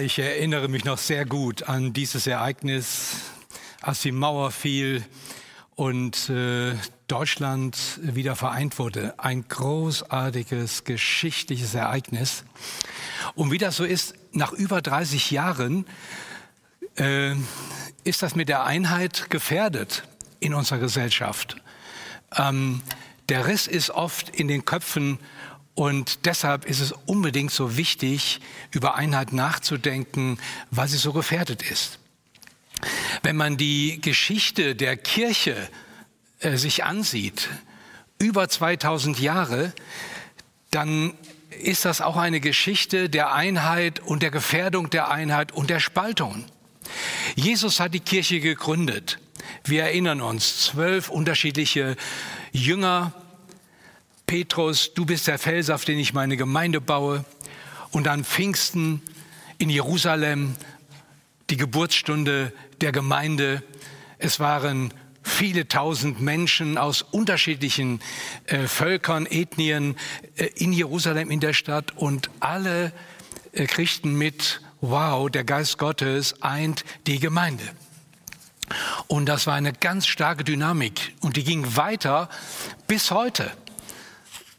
Ich 0.00 0.18
erinnere 0.18 0.68
mich 0.68 0.84
noch 0.84 0.98
sehr 0.98 1.24
gut 1.24 1.64
an 1.64 1.92
dieses 1.92 2.26
Ereignis, 2.26 3.16
als 3.80 4.02
die 4.02 4.12
Mauer 4.12 4.52
fiel 4.52 5.04
und 5.74 6.28
äh, 6.28 6.74
Deutschland 7.08 7.76
wieder 8.00 8.36
vereint 8.36 8.78
wurde. 8.78 9.14
Ein 9.18 9.48
großartiges 9.48 10.84
geschichtliches 10.84 11.74
Ereignis. 11.74 12.44
Und 13.34 13.50
wie 13.50 13.58
das 13.58 13.76
so 13.76 13.84
ist, 13.84 14.14
nach 14.30 14.52
über 14.52 14.82
30 14.82 15.32
Jahren 15.32 15.84
äh, 16.96 17.34
ist 18.04 18.22
das 18.22 18.36
mit 18.36 18.48
der 18.48 18.64
Einheit 18.64 19.30
gefährdet 19.30 20.04
in 20.38 20.54
unserer 20.54 20.78
Gesellschaft. 20.78 21.56
Ähm, 22.36 22.82
der 23.30 23.48
Riss 23.48 23.66
ist 23.66 23.90
oft 23.90 24.28
in 24.28 24.46
den 24.46 24.64
Köpfen 24.64 25.18
und 25.78 26.26
deshalb 26.26 26.64
ist 26.64 26.80
es 26.80 26.90
unbedingt 26.90 27.52
so 27.52 27.76
wichtig, 27.76 28.40
über 28.72 28.96
Einheit 28.96 29.32
nachzudenken, 29.32 30.40
weil 30.72 30.88
sie 30.88 30.96
so 30.96 31.12
gefährdet 31.12 31.62
ist. 31.62 32.00
Wenn 33.22 33.36
man 33.36 33.56
die 33.56 34.00
Geschichte 34.00 34.74
der 34.74 34.96
Kirche 34.96 35.56
äh, 36.40 36.56
sich 36.56 36.82
ansieht, 36.82 37.48
über 38.18 38.48
2000 38.48 39.20
Jahre, 39.20 39.72
dann 40.72 41.14
ist 41.50 41.84
das 41.84 42.00
auch 42.00 42.16
eine 42.16 42.40
Geschichte 42.40 43.08
der 43.08 43.32
Einheit 43.32 44.00
und 44.00 44.24
der 44.24 44.32
Gefährdung 44.32 44.90
der 44.90 45.12
Einheit 45.12 45.52
und 45.52 45.70
der 45.70 45.78
Spaltung. 45.78 46.44
Jesus 47.36 47.78
hat 47.78 47.94
die 47.94 48.00
Kirche 48.00 48.40
gegründet. 48.40 49.20
Wir 49.62 49.84
erinnern 49.84 50.22
uns, 50.22 50.64
zwölf 50.64 51.08
unterschiedliche 51.08 51.94
Jünger, 52.50 53.12
Petrus, 54.28 54.92
du 54.92 55.06
bist 55.06 55.26
der 55.26 55.38
Fels, 55.38 55.70
auf 55.70 55.86
den 55.86 55.98
ich 55.98 56.12
meine 56.12 56.36
Gemeinde 56.36 56.82
baue. 56.82 57.24
Und 57.92 58.04
dann 58.04 58.24
Pfingsten 58.24 59.00
in 59.56 59.70
Jerusalem, 59.70 60.54
die 61.48 61.56
Geburtsstunde 61.56 62.52
der 62.82 62.92
Gemeinde. 62.92 63.62
Es 64.18 64.38
waren 64.38 64.92
viele 65.22 65.66
tausend 65.66 66.20
Menschen 66.20 66.76
aus 66.76 67.00
unterschiedlichen 67.00 68.02
äh, 68.44 68.66
Völkern, 68.66 69.24
Ethnien 69.24 69.96
äh, 70.36 70.44
in 70.56 70.74
Jerusalem 70.74 71.30
in 71.30 71.40
der 71.40 71.54
Stadt 71.54 71.96
und 71.96 72.28
alle 72.38 72.92
äh, 73.52 73.64
kriegten 73.64 74.14
mit, 74.14 74.60
wow, 74.82 75.30
der 75.30 75.44
Geist 75.44 75.78
Gottes 75.78 76.42
eint 76.42 76.84
die 77.06 77.18
Gemeinde. 77.18 77.64
Und 79.06 79.24
das 79.24 79.46
war 79.46 79.54
eine 79.54 79.72
ganz 79.72 80.06
starke 80.06 80.44
Dynamik 80.44 81.14
und 81.22 81.38
die 81.38 81.44
ging 81.44 81.76
weiter 81.76 82.28
bis 82.86 83.10
heute. 83.10 83.50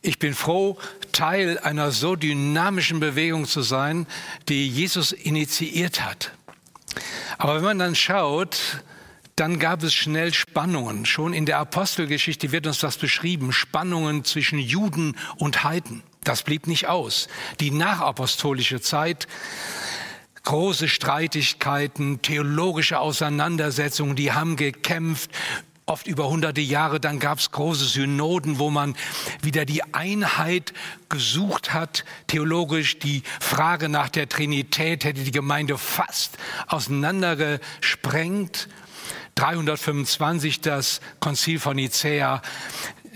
Ich 0.02 0.18
bin 0.18 0.34
froh, 0.34 0.78
Teil 1.12 1.60
einer 1.60 1.92
so 1.92 2.16
dynamischen 2.16 3.00
Bewegung 3.00 3.46
zu 3.46 3.62
sein, 3.62 4.08
die 4.48 4.68
Jesus 4.68 5.12
initiiert 5.12 6.06
hat. 6.06 6.32
Aber 7.38 7.56
wenn 7.56 7.64
man 7.64 7.80
dann 7.80 7.96
schaut, 7.96 8.84
dann 9.36 9.60
gab 9.60 9.84
es 9.84 9.94
schnell 9.94 10.34
Spannungen. 10.34 11.06
Schon 11.06 11.34
in 11.34 11.46
der 11.46 11.60
Apostelgeschichte 11.60 12.52
wird 12.52 12.68
uns 12.68 12.80
das 12.80 12.98
beschrieben. 12.98 13.52
Spannungen 13.52 14.24
zwischen 14.24 14.60
Juden 14.60 15.18
und 15.38 15.64
Heiden. 15.64 16.04
Das 16.24 16.44
blieb 16.44 16.68
nicht 16.68 16.88
aus. 16.88 17.28
Die 17.60 17.72
nachapostolische 17.72 18.82
Zeit, 18.82 19.28
große 20.44 20.90
Streitigkeiten, 20.90 22.22
theologische 22.22 23.00
Auseinandersetzungen, 23.00 24.16
die 24.16 24.32
haben 24.32 24.56
gekämpft 24.56 25.32
oft 25.90 26.08
über 26.08 26.30
hunderte 26.30 26.62
Jahre. 26.62 27.00
Dann 27.00 27.20
gab 27.20 27.40
es 27.40 27.52
große 27.52 27.86
Synoden, 27.86 28.60
wo 28.60 28.70
man 28.70 28.96
wieder 29.42 29.66
die 29.66 29.84
Einheit 29.94 30.74
gesucht 31.10 31.74
hat. 31.74 32.06
Theologisch 32.28 33.00
die 33.00 33.24
Frage 33.40 33.90
nach 33.90 34.10
der 34.10 34.30
Trinität 34.30 35.04
hätte 35.04 35.24
die 35.24 35.32
Gemeinde 35.32 35.78
fast 35.78 36.38
auseinandergesprengt. 36.68 38.70
325 39.36 40.62
das 40.62 41.02
Konzil 41.20 41.60
von 41.60 41.78
Nicäa, 41.78 42.42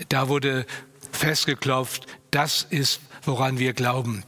da 0.08 0.28
wurde 0.28 0.66
festgeklopft, 1.12 2.06
das 2.30 2.66
ist, 2.68 3.00
woran 3.22 3.58
wir 3.58 3.74
glauben. 3.74 4.24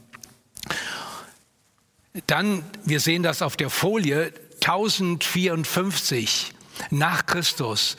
Dann, 2.27 2.63
wir 2.85 2.99
sehen 2.99 3.23
das 3.23 3.41
auf 3.41 3.57
der 3.57 3.69
Folie, 3.69 4.31
1054 4.61 6.53
nach 6.89 7.25
Christus 7.25 7.97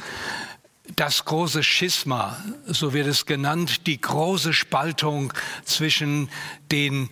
das 0.97 1.25
große 1.25 1.63
Schisma, 1.63 2.43
so 2.67 2.93
wird 2.93 3.07
es 3.07 3.27
genannt, 3.27 3.87
die 3.87 4.01
große 4.01 4.53
Spaltung 4.53 5.33
zwischen 5.65 6.31
den 6.73 7.11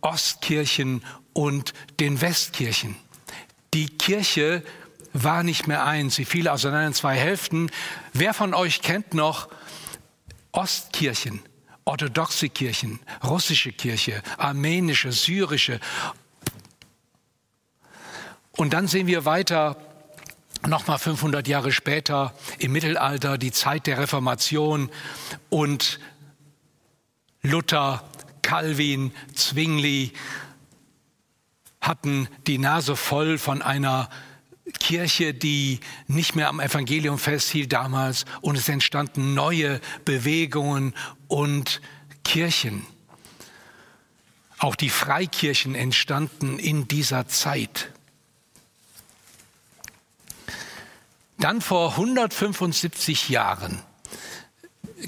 Ostkirchen 0.00 1.02
und 1.32 1.74
den 2.00 2.20
Westkirchen. 2.20 2.96
Die 3.74 3.88
Kirche 3.88 4.62
war 5.12 5.42
nicht 5.42 5.66
mehr 5.66 5.84
eins, 5.84 6.14
sie 6.14 6.24
fiel 6.24 6.48
auseinander 6.48 6.88
in 6.88 6.94
zwei 6.94 7.16
Hälften. 7.16 7.70
Wer 8.12 8.34
von 8.34 8.54
euch 8.54 8.82
kennt 8.82 9.14
noch 9.14 9.48
Ostkirchen, 10.52 11.40
orthodoxe 11.84 12.48
Kirchen, 12.48 13.00
russische 13.22 13.72
Kirche, 13.72 14.22
armenische, 14.38 15.12
syrische? 15.12 15.80
Und 18.52 18.72
dann 18.72 18.88
sehen 18.88 19.06
wir 19.06 19.24
weiter 19.24 19.76
nochmal 20.66 20.98
500 20.98 21.46
Jahre 21.48 21.72
später 21.72 22.34
im 22.58 22.72
Mittelalter 22.72 23.38
die 23.38 23.52
Zeit 23.52 23.86
der 23.86 23.98
Reformation 23.98 24.90
und 25.48 26.00
Luther, 27.42 28.02
Calvin, 28.42 29.12
Zwingli 29.34 30.12
hatten 31.80 32.28
die 32.46 32.58
Nase 32.58 32.96
voll 32.96 33.38
von 33.38 33.62
einer 33.62 34.08
Kirche, 34.80 35.32
die 35.32 35.80
nicht 36.06 36.34
mehr 36.34 36.48
am 36.48 36.60
Evangelium 36.60 37.18
festhielt 37.18 37.72
damals 37.72 38.24
und 38.40 38.56
es 38.56 38.68
entstanden 38.68 39.34
neue 39.34 39.80
Bewegungen 40.04 40.94
und 41.28 41.80
Kirchen. 42.24 42.84
Auch 44.58 44.74
die 44.74 44.90
Freikirchen 44.90 45.74
entstanden 45.74 46.58
in 46.58 46.88
dieser 46.88 47.28
Zeit. 47.28 47.92
Dann 51.38 51.60
vor 51.60 51.92
175 51.92 53.28
Jahren 53.28 53.80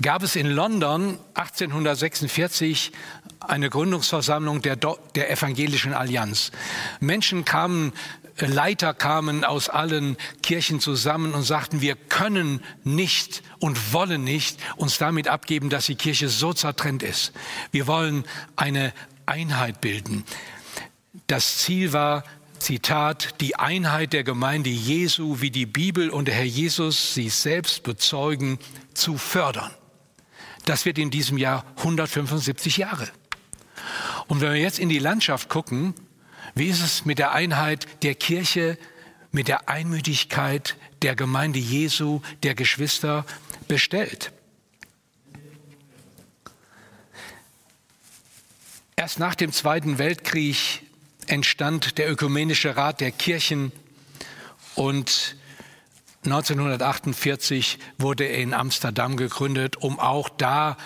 gab 0.01 0.23
es 0.23 0.37
in 0.37 0.47
London 0.47 1.19
1846 1.35 2.93
eine 3.41 3.69
Gründungsversammlung 3.69 4.63
der, 4.63 4.77
der 4.77 5.31
Evangelischen 5.31 5.93
Allianz. 5.93 6.53
Menschen 7.01 7.45
kamen, 7.45 7.93
Leiter 8.39 8.95
kamen 8.95 9.45
aus 9.45 9.69
allen 9.69 10.17
Kirchen 10.43 10.79
zusammen 10.79 11.35
und 11.35 11.43
sagten, 11.43 11.81
wir 11.81 11.97
können 11.97 12.63
nicht 12.85 13.43
und 13.59 13.93
wollen 13.93 14.23
nicht 14.23 14.59
uns 14.77 14.99
damit 14.99 15.27
abgeben, 15.27 15.69
dass 15.69 15.87
die 15.87 15.97
Kirche 15.97 16.29
so 16.29 16.53
zertrennt 16.53 17.03
ist. 17.03 17.33
Wir 17.73 17.89
wollen 17.89 18.25
eine 18.55 18.93
Einheit 19.27 19.81
bilden. 19.81 20.25
Das 21.27 21.59
Ziel 21.59 21.93
war, 21.93 22.23
Zitat, 22.61 23.41
die 23.41 23.57
Einheit 23.57 24.13
der 24.13 24.23
Gemeinde 24.23 24.71
Jesu, 24.71 25.41
wie 25.41 25.51
die 25.51 25.67
Bibel 25.67 26.11
und 26.11 26.29
der 26.29 26.35
Herr 26.35 26.45
Jesus 26.45 27.15
sie 27.15 27.29
selbst 27.29 27.83
bezeugen, 27.83 28.59
zu 28.95 29.17
fördern. 29.17 29.71
Das 30.67 30.85
wird 30.85 30.99
in 30.99 31.11
diesem 31.11 31.39
Jahr 31.39 31.65
175 31.79 32.77
Jahre. 32.77 33.09
Und 34.29 34.41
wenn 34.41 34.53
wir 34.53 34.61
jetzt 34.61 34.79
in 34.79 34.89
die 34.89 34.99
Landschaft 34.99 35.49
gucken, 35.49 35.95
wie 36.55 36.69
ist 36.69 36.83
es 36.83 37.05
mit 37.05 37.19
der 37.19 37.33
Einheit 37.33 37.87
der 38.03 38.15
Kirche, 38.15 38.79
mit 39.33 39.49
der 39.49 39.69
Einmütigkeit 39.69 40.77
der 41.03 41.17
Gemeinde 41.17 41.59
Jesu, 41.59 42.21
der 42.43 42.55
Geschwister 42.55 43.25
bestellt? 43.69 44.33
Erst 48.97 49.19
nach 49.19 49.35
dem 49.35 49.51
Zweiten 49.51 49.99
Weltkrieg 49.99 50.83
entstand 51.31 51.99
der 51.99 52.11
Ökumenische 52.11 52.77
Rat 52.77 53.01
der 53.01 53.13
Kirchen 53.13 53.73
und 54.75 55.37
1948 56.25 57.79
wurde 57.99 58.25
er 58.25 58.39
in 58.39 58.53
Amsterdam 58.53 59.17
gegründet, 59.17 59.77
um 59.77 59.99
auch 60.01 60.29
da 60.29 60.77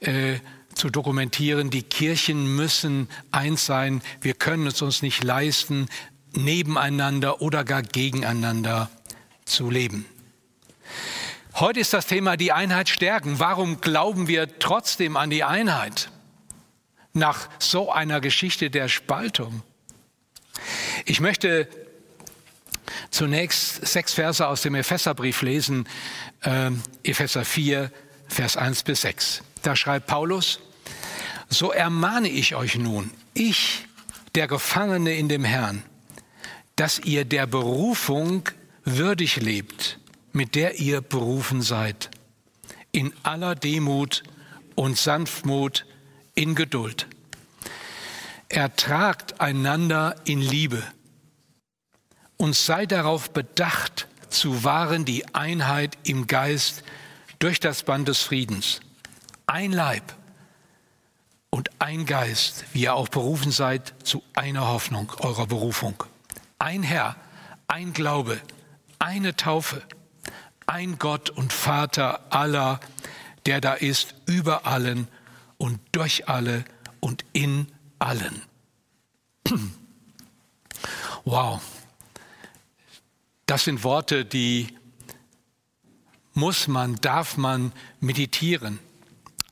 äh, 0.00 0.38
zu 0.74 0.88
dokumentieren, 0.88 1.70
die 1.70 1.82
Kirchen 1.82 2.54
müssen 2.54 3.08
eins 3.32 3.66
sein, 3.66 4.00
wir 4.20 4.34
können 4.34 4.68
es 4.68 4.80
uns 4.80 5.02
nicht 5.02 5.24
leisten, 5.24 5.88
nebeneinander 6.32 7.42
oder 7.42 7.64
gar 7.64 7.82
gegeneinander 7.82 8.88
zu 9.44 9.70
leben. 9.70 10.06
Heute 11.54 11.80
ist 11.80 11.92
das 11.92 12.06
Thema 12.06 12.36
die 12.36 12.52
Einheit 12.52 12.88
stärken. 12.88 13.40
Warum 13.40 13.80
glauben 13.80 14.28
wir 14.28 14.60
trotzdem 14.60 15.16
an 15.16 15.30
die 15.30 15.42
Einheit 15.42 16.10
nach 17.12 17.48
so 17.58 17.90
einer 17.90 18.20
Geschichte 18.20 18.70
der 18.70 18.86
Spaltung? 18.86 19.62
Ich 21.08 21.20
möchte 21.20 21.66
zunächst 23.10 23.86
sechs 23.86 24.12
Verse 24.12 24.46
aus 24.46 24.60
dem 24.60 24.74
Epheserbrief 24.74 25.40
lesen, 25.40 25.88
äh, 26.42 26.70
Epheser 27.02 27.46
4, 27.46 27.90
Vers 28.28 28.58
1 28.58 28.82
bis 28.82 29.00
6. 29.00 29.42
Da 29.62 29.74
schreibt 29.74 30.06
Paulus, 30.06 30.60
so 31.48 31.72
ermahne 31.72 32.28
ich 32.28 32.54
euch 32.56 32.76
nun, 32.76 33.10
ich, 33.32 33.86
der 34.34 34.48
Gefangene 34.48 35.14
in 35.14 35.30
dem 35.30 35.44
Herrn, 35.44 35.82
dass 36.76 36.98
ihr 36.98 37.24
der 37.24 37.46
Berufung 37.46 38.46
würdig 38.84 39.36
lebt, 39.36 39.98
mit 40.34 40.54
der 40.54 40.78
ihr 40.78 41.00
berufen 41.00 41.62
seid, 41.62 42.10
in 42.92 43.14
aller 43.22 43.54
Demut 43.54 44.24
und 44.74 44.98
Sanftmut, 44.98 45.86
in 46.34 46.54
Geduld. 46.54 47.06
Ertragt 48.50 49.40
einander 49.40 50.14
in 50.26 50.42
Liebe 50.42 50.82
und 52.38 52.56
sei 52.56 52.86
darauf 52.86 53.30
bedacht, 53.30 54.08
zu 54.30 54.64
wahren 54.64 55.04
die 55.04 55.34
Einheit 55.34 55.98
im 56.04 56.26
Geist 56.26 56.82
durch 57.38 57.60
das 57.60 57.82
Band 57.82 58.08
des 58.08 58.22
Friedens. 58.22 58.80
Ein 59.46 59.72
Leib 59.72 60.14
und 61.50 61.70
ein 61.78 62.06
Geist, 62.06 62.64
wie 62.72 62.82
ihr 62.82 62.94
auch 62.94 63.08
berufen 63.08 63.52
seid 63.52 63.94
zu 64.02 64.22
einer 64.34 64.66
Hoffnung 64.66 65.12
eurer 65.20 65.46
Berufung 65.46 66.04
ein 66.58 66.82
Herr, 66.82 67.16
ein 67.68 67.92
Glaube, 67.92 68.40
eine 68.98 69.36
Taufe, 69.36 69.82
ein 70.66 70.98
Gott 70.98 71.30
und 71.30 71.52
Vater 71.52 72.20
aller, 72.30 72.80
der 73.46 73.60
da 73.60 73.74
ist 73.74 74.14
über 74.26 74.66
allen 74.66 75.08
und 75.56 75.80
durch 75.92 76.28
alle 76.28 76.64
und 77.00 77.24
in 77.32 77.68
allen. 77.98 78.42
Wow, 81.24 81.60
das 83.48 83.64
sind 83.64 83.82
Worte, 83.82 84.26
die 84.26 84.68
muss 86.34 86.68
man, 86.68 86.96
darf 87.00 87.38
man 87.38 87.72
meditieren. 87.98 88.78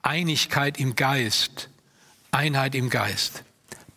Einigkeit 0.02 0.78
im 0.78 0.94
Geist, 0.94 1.70
Einheit 2.30 2.74
im 2.74 2.90
Geist. 2.90 3.42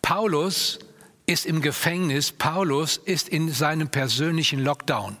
Paulus 0.00 0.78
ist 1.26 1.44
im 1.44 1.60
Gefängnis, 1.60 2.32
Paulus 2.32 2.96
ist 2.96 3.28
in 3.28 3.52
seinem 3.52 3.90
persönlichen 3.90 4.60
Lockdown. 4.60 5.18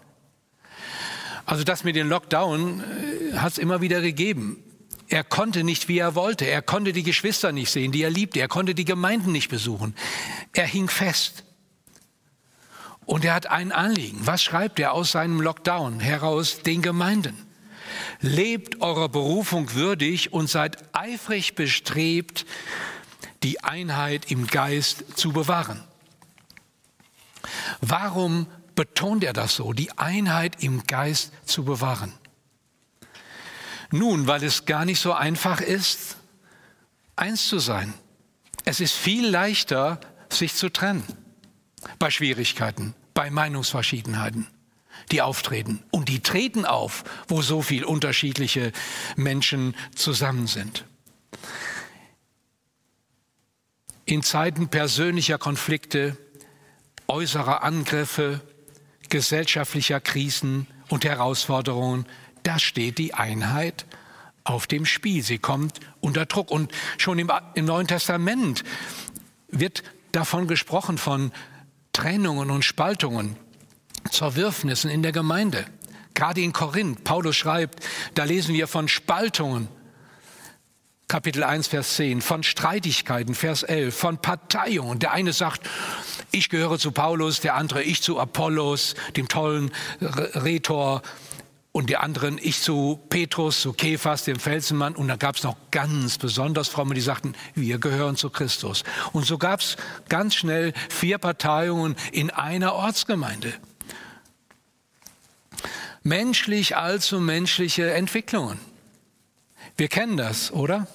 Also 1.44 1.62
das 1.62 1.84
mit 1.84 1.94
dem 1.94 2.08
Lockdown 2.08 2.80
äh, 2.80 3.36
hat 3.36 3.52
es 3.52 3.58
immer 3.58 3.82
wieder 3.82 4.00
gegeben. 4.00 4.62
Er 5.08 5.24
konnte 5.24 5.62
nicht, 5.62 5.88
wie 5.88 5.98
er 5.98 6.14
wollte. 6.14 6.46
Er 6.46 6.62
konnte 6.62 6.92
die 6.94 7.02
Geschwister 7.02 7.52
nicht 7.52 7.70
sehen, 7.70 7.92
die 7.92 8.02
er 8.02 8.10
liebte. 8.10 8.40
Er 8.40 8.48
konnte 8.48 8.74
die 8.74 8.84
Gemeinden 8.86 9.32
nicht 9.32 9.50
besuchen. 9.50 9.94
Er 10.54 10.66
hing 10.66 10.88
fest. 10.88 11.44
Und 13.10 13.24
er 13.24 13.34
hat 13.34 13.50
ein 13.50 13.72
Anliegen. 13.72 14.24
Was 14.24 14.40
schreibt 14.40 14.78
er 14.78 14.92
aus 14.92 15.10
seinem 15.10 15.40
Lockdown 15.40 15.98
heraus 15.98 16.62
den 16.62 16.80
Gemeinden? 16.80 17.36
Lebt 18.20 18.80
eurer 18.82 19.08
Berufung 19.08 19.74
würdig 19.74 20.32
und 20.32 20.48
seid 20.48 20.76
eifrig 20.94 21.56
bestrebt, 21.56 22.46
die 23.42 23.64
Einheit 23.64 24.30
im 24.30 24.46
Geist 24.46 25.18
zu 25.18 25.32
bewahren. 25.32 25.82
Warum 27.80 28.46
betont 28.76 29.24
er 29.24 29.32
das 29.32 29.56
so, 29.56 29.72
die 29.72 29.90
Einheit 29.98 30.62
im 30.62 30.86
Geist 30.86 31.32
zu 31.44 31.64
bewahren? 31.64 32.12
Nun, 33.90 34.28
weil 34.28 34.44
es 34.44 34.66
gar 34.66 34.84
nicht 34.84 35.00
so 35.00 35.14
einfach 35.14 35.60
ist, 35.60 36.16
eins 37.16 37.48
zu 37.48 37.58
sein. 37.58 37.92
Es 38.64 38.78
ist 38.78 38.94
viel 38.94 39.26
leichter, 39.26 39.98
sich 40.28 40.54
zu 40.54 40.72
trennen 40.72 41.02
bei 41.98 42.10
Schwierigkeiten, 42.10 42.94
bei 43.20 43.30
Meinungsverschiedenheiten, 43.30 44.46
die 45.10 45.20
auftreten. 45.20 45.82
Und 45.90 46.08
die 46.08 46.20
treten 46.20 46.64
auf, 46.64 47.04
wo 47.28 47.42
so 47.42 47.60
viele 47.60 47.86
unterschiedliche 47.86 48.72
Menschen 49.14 49.76
zusammen 49.94 50.46
sind. 50.46 50.86
In 54.06 54.22
Zeiten 54.22 54.68
persönlicher 54.68 55.36
Konflikte 55.36 56.16
äußerer 57.08 57.62
Angriffe, 57.62 58.40
gesellschaftlicher 59.10 60.00
Krisen 60.00 60.66
und 60.88 61.04
Herausforderungen, 61.04 62.06
da 62.42 62.58
steht 62.58 62.96
die 62.96 63.12
Einheit 63.12 63.84
auf 64.44 64.66
dem 64.66 64.86
Spiel. 64.86 65.22
Sie 65.22 65.36
kommt 65.36 65.78
unter 66.00 66.24
Druck. 66.24 66.50
Und 66.50 66.72
schon 66.96 67.18
im, 67.18 67.30
im 67.52 67.66
Neuen 67.66 67.86
Testament 67.86 68.64
wird 69.48 69.82
davon 70.10 70.48
gesprochen, 70.48 70.96
von 70.96 71.32
Trennungen 71.92 72.50
und 72.50 72.64
Spaltungen, 72.64 73.36
Zerwürfnissen 74.10 74.90
in 74.90 75.02
der 75.02 75.12
Gemeinde. 75.12 75.64
Gerade 76.14 76.40
in 76.40 76.52
Korinth, 76.52 77.04
Paulus 77.04 77.36
schreibt, 77.36 77.84
da 78.14 78.24
lesen 78.24 78.54
wir 78.54 78.66
von 78.66 78.88
Spaltungen 78.88 79.68
Kapitel 81.10 81.42
1, 81.42 81.66
Vers 81.66 81.96
10, 81.96 82.20
von 82.20 82.44
Streitigkeiten, 82.44 83.34
Vers 83.34 83.64
11, 83.64 83.96
von 83.96 84.18
Parteiungen. 84.18 85.00
Der 85.00 85.10
eine 85.10 85.32
sagt, 85.32 85.68
ich 86.30 86.50
gehöre 86.50 86.78
zu 86.78 86.92
Paulus, 86.92 87.40
der 87.40 87.56
andere 87.56 87.82
ich 87.82 88.00
zu 88.00 88.20
Apollos, 88.20 88.94
dem 89.16 89.26
tollen 89.26 89.72
Rhetor, 90.00 91.02
und 91.72 91.88
der 91.88 92.02
anderen 92.02 92.38
ich 92.42 92.60
zu 92.60 93.00
Petrus, 93.08 93.60
zu 93.60 93.72
Kephas, 93.72 94.24
dem 94.24 94.40
Felsenmann. 94.40 94.96
Und 94.96 95.08
da 95.08 95.16
gab 95.16 95.36
es 95.36 95.44
noch 95.44 95.56
ganz 95.70 96.18
besonders 96.18 96.68
Fromme, 96.68 96.94
die 96.94 97.00
sagten, 97.00 97.34
wir 97.54 97.78
gehören 97.78 98.16
zu 98.16 98.30
Christus. 98.30 98.82
Und 99.12 99.24
so 99.24 99.38
gab 99.38 99.60
es 99.60 99.76
ganz 100.08 100.34
schnell 100.34 100.72
vier 100.88 101.18
Parteiungen 101.18 101.94
in 102.10 102.30
einer 102.30 102.74
Ortsgemeinde. 102.74 103.54
Menschlich 106.02 106.76
allzu 106.76 107.20
menschliche 107.20 107.92
Entwicklungen. 107.92 108.58
Wir 109.76 109.88
kennen 109.88 110.16
das, 110.16 110.52
oder? 110.52 110.86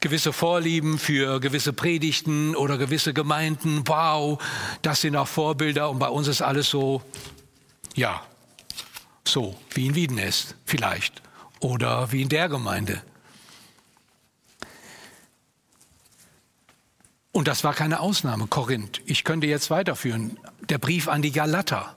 gewisse 0.00 0.32
Vorlieben 0.32 0.98
für 0.98 1.40
gewisse 1.40 1.72
Predigten 1.72 2.54
oder 2.54 2.78
gewisse 2.78 3.12
Gemeinden. 3.12 3.82
Wow, 3.86 4.40
das 4.82 5.00
sind 5.00 5.16
auch 5.16 5.26
Vorbilder 5.26 5.90
und 5.90 5.98
bei 5.98 6.08
uns 6.08 6.28
ist 6.28 6.42
alles 6.42 6.70
so, 6.70 7.02
ja, 7.94 8.22
so 9.28 9.56
wie 9.70 9.86
in 9.86 9.94
Wiedenest 9.94 10.54
vielleicht 10.64 11.22
oder 11.60 12.12
wie 12.12 12.22
in 12.22 12.28
der 12.28 12.48
Gemeinde. 12.48 13.02
Und 17.32 17.48
das 17.48 17.64
war 17.64 17.74
keine 17.74 18.00
Ausnahme, 18.00 18.46
Korinth. 18.46 19.02
Ich 19.04 19.22
könnte 19.22 19.46
jetzt 19.46 19.68
weiterführen. 19.68 20.38
Der 20.70 20.78
Brief 20.78 21.06
an 21.06 21.20
die 21.20 21.32
Galater. 21.32 21.94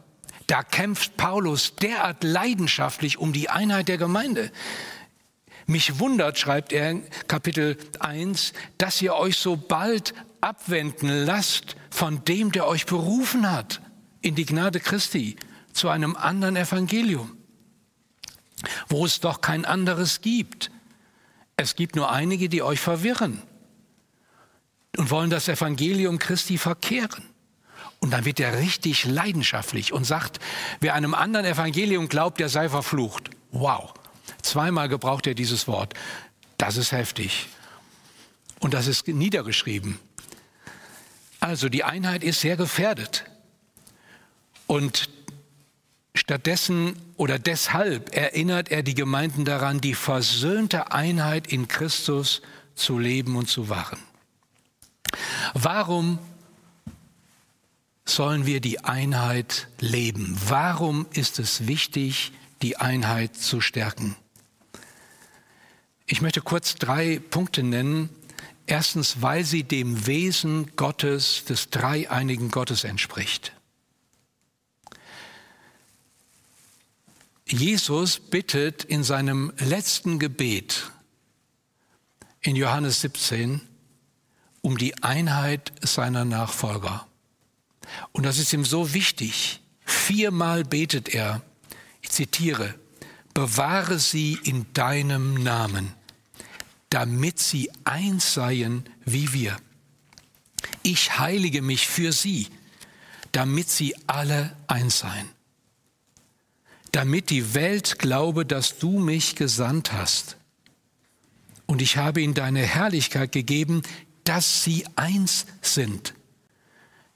Da 0.47 0.63
kämpft 0.63 1.15
Paulus 1.15 1.75
derart 1.75 2.23
leidenschaftlich 2.23 3.17
um 3.19 3.31
die 3.31 3.49
Einheit 3.49 3.87
der 3.87 3.97
Gemeinde. 3.97 4.51
Mich 5.65 5.99
wundert, 5.99 6.39
schreibt 6.39 6.73
er 6.73 6.89
in 6.89 7.03
Kapitel 7.27 7.77
1, 7.99 8.53
dass 8.77 9.01
ihr 9.01 9.15
euch 9.15 9.37
so 9.37 9.55
bald 9.55 10.13
abwenden 10.41 11.07
lasst 11.25 11.75
von 11.89 12.25
dem, 12.25 12.51
der 12.51 12.67
euch 12.67 12.85
berufen 12.85 13.49
hat 13.49 13.79
in 14.21 14.35
die 14.35 14.45
Gnade 14.45 14.79
Christi 14.79 15.37
zu 15.73 15.89
einem 15.89 16.15
anderen 16.15 16.55
Evangelium, 16.55 17.37
wo 18.87 19.05
es 19.05 19.19
doch 19.19 19.41
kein 19.41 19.65
anderes 19.65 20.21
gibt. 20.21 20.71
Es 21.57 21.75
gibt 21.75 21.95
nur 21.95 22.11
einige, 22.11 22.49
die 22.49 22.61
euch 22.61 22.79
verwirren 22.79 23.41
und 24.97 25.11
wollen 25.11 25.29
das 25.29 25.47
Evangelium 25.47 26.19
Christi 26.19 26.57
verkehren. 26.57 27.23
Und 27.99 28.11
dann 28.11 28.25
wird 28.25 28.39
er 28.39 28.57
richtig 28.59 29.05
leidenschaftlich 29.05 29.91
und 29.91 30.05
sagt, 30.05 30.39
wer 30.79 30.93
einem 30.93 31.13
anderen 31.13 31.45
Evangelium 31.45 32.07
glaubt, 32.07 32.39
der 32.39 32.49
sei 32.49 32.69
verflucht. 32.69 33.29
Wow. 33.51 33.93
Zweimal 34.41 34.87
gebraucht 34.87 35.27
er 35.27 35.33
dieses 35.33 35.67
Wort. 35.67 35.93
Das 36.57 36.77
ist 36.77 36.91
heftig. 36.91 37.47
Und 38.59 38.73
das 38.73 38.87
ist 38.87 39.07
niedergeschrieben. 39.07 39.99
Also 41.39 41.69
die 41.69 41.83
Einheit 41.83 42.23
ist 42.23 42.41
sehr 42.41 42.57
gefährdet. 42.57 43.25
Und 44.67 45.09
stattdessen 46.13 46.95
oder 47.17 47.39
deshalb 47.39 48.15
erinnert 48.15 48.69
er 48.69 48.83
die 48.83 48.95
Gemeinden 48.95 49.45
daran, 49.45 49.81
die 49.81 49.93
versöhnte 49.93 50.91
Einheit 50.91 51.47
in 51.47 51.67
Christus 51.67 52.41
zu 52.75 52.99
leben 52.99 53.35
und 53.35 53.49
zu 53.49 53.69
wahren. 53.69 53.99
Warum 55.53 56.19
sollen 58.05 58.45
wir 58.45 58.59
die 58.59 58.83
Einheit 58.83 59.67
leben? 59.79 60.37
Warum 60.47 61.05
ist 61.13 61.39
es 61.39 61.67
wichtig, 61.67 62.31
die 62.61 62.77
Einheit 62.77 63.35
zu 63.35 63.61
stärken? 63.61 64.15
Ich 66.05 66.21
möchte 66.21 66.41
kurz 66.41 66.75
drei 66.75 67.19
Punkte 67.29 67.61
nennen. 67.61 68.09
Erstens, 68.65 69.21
weil 69.21 69.43
sie 69.43 69.63
dem 69.63 70.07
Wesen 70.07 70.75
Gottes, 70.75 71.45
des 71.45 71.69
dreieinigen 71.69 72.51
Gottes 72.51 72.83
entspricht. 72.83 73.53
Jesus 77.51 78.19
bittet 78.19 78.83
in 78.83 79.03
seinem 79.03 79.51
letzten 79.57 80.19
Gebet 80.19 80.91
in 82.41 82.55
Johannes 82.55 83.01
17 83.01 83.61
um 84.61 84.77
die 84.77 85.01
Einheit 85.03 85.71
seiner 85.81 86.25
Nachfolger. 86.25 87.07
Und 88.11 88.27
das 88.27 88.37
ist 88.37 88.53
ihm 88.53 88.65
so 88.65 88.93
wichtig. 88.93 89.61
Viermal 89.83 90.63
betet 90.63 91.09
er, 91.09 91.41
ich 92.01 92.11
zitiere, 92.11 92.75
bewahre 93.33 93.97
sie 93.97 94.37
in 94.43 94.71
deinem 94.73 95.33
Namen, 95.41 95.93
damit 96.91 97.39
sie 97.39 97.71
eins 97.83 98.35
seien 98.35 98.87
wie 99.05 99.33
wir. 99.33 99.57
Ich 100.83 101.17
heilige 101.17 101.63
mich 101.63 101.87
für 101.87 102.11
sie, 102.11 102.47
damit 103.31 103.69
sie 103.69 103.95
alle 104.05 104.55
eins 104.67 104.99
seien 104.99 105.38
damit 106.91 107.29
die 107.29 107.53
Welt 107.53 107.99
glaube, 107.99 108.45
dass 108.45 108.79
du 108.79 108.99
mich 108.99 109.35
gesandt 109.35 109.93
hast. 109.93 110.37
Und 111.65 111.81
ich 111.81 111.97
habe 111.97 112.21
ihnen 112.21 112.33
deine 112.33 112.61
Herrlichkeit 112.61 113.31
gegeben, 113.31 113.83
dass 114.23 114.63
sie 114.63 114.85
eins 114.95 115.45
sind, 115.61 116.13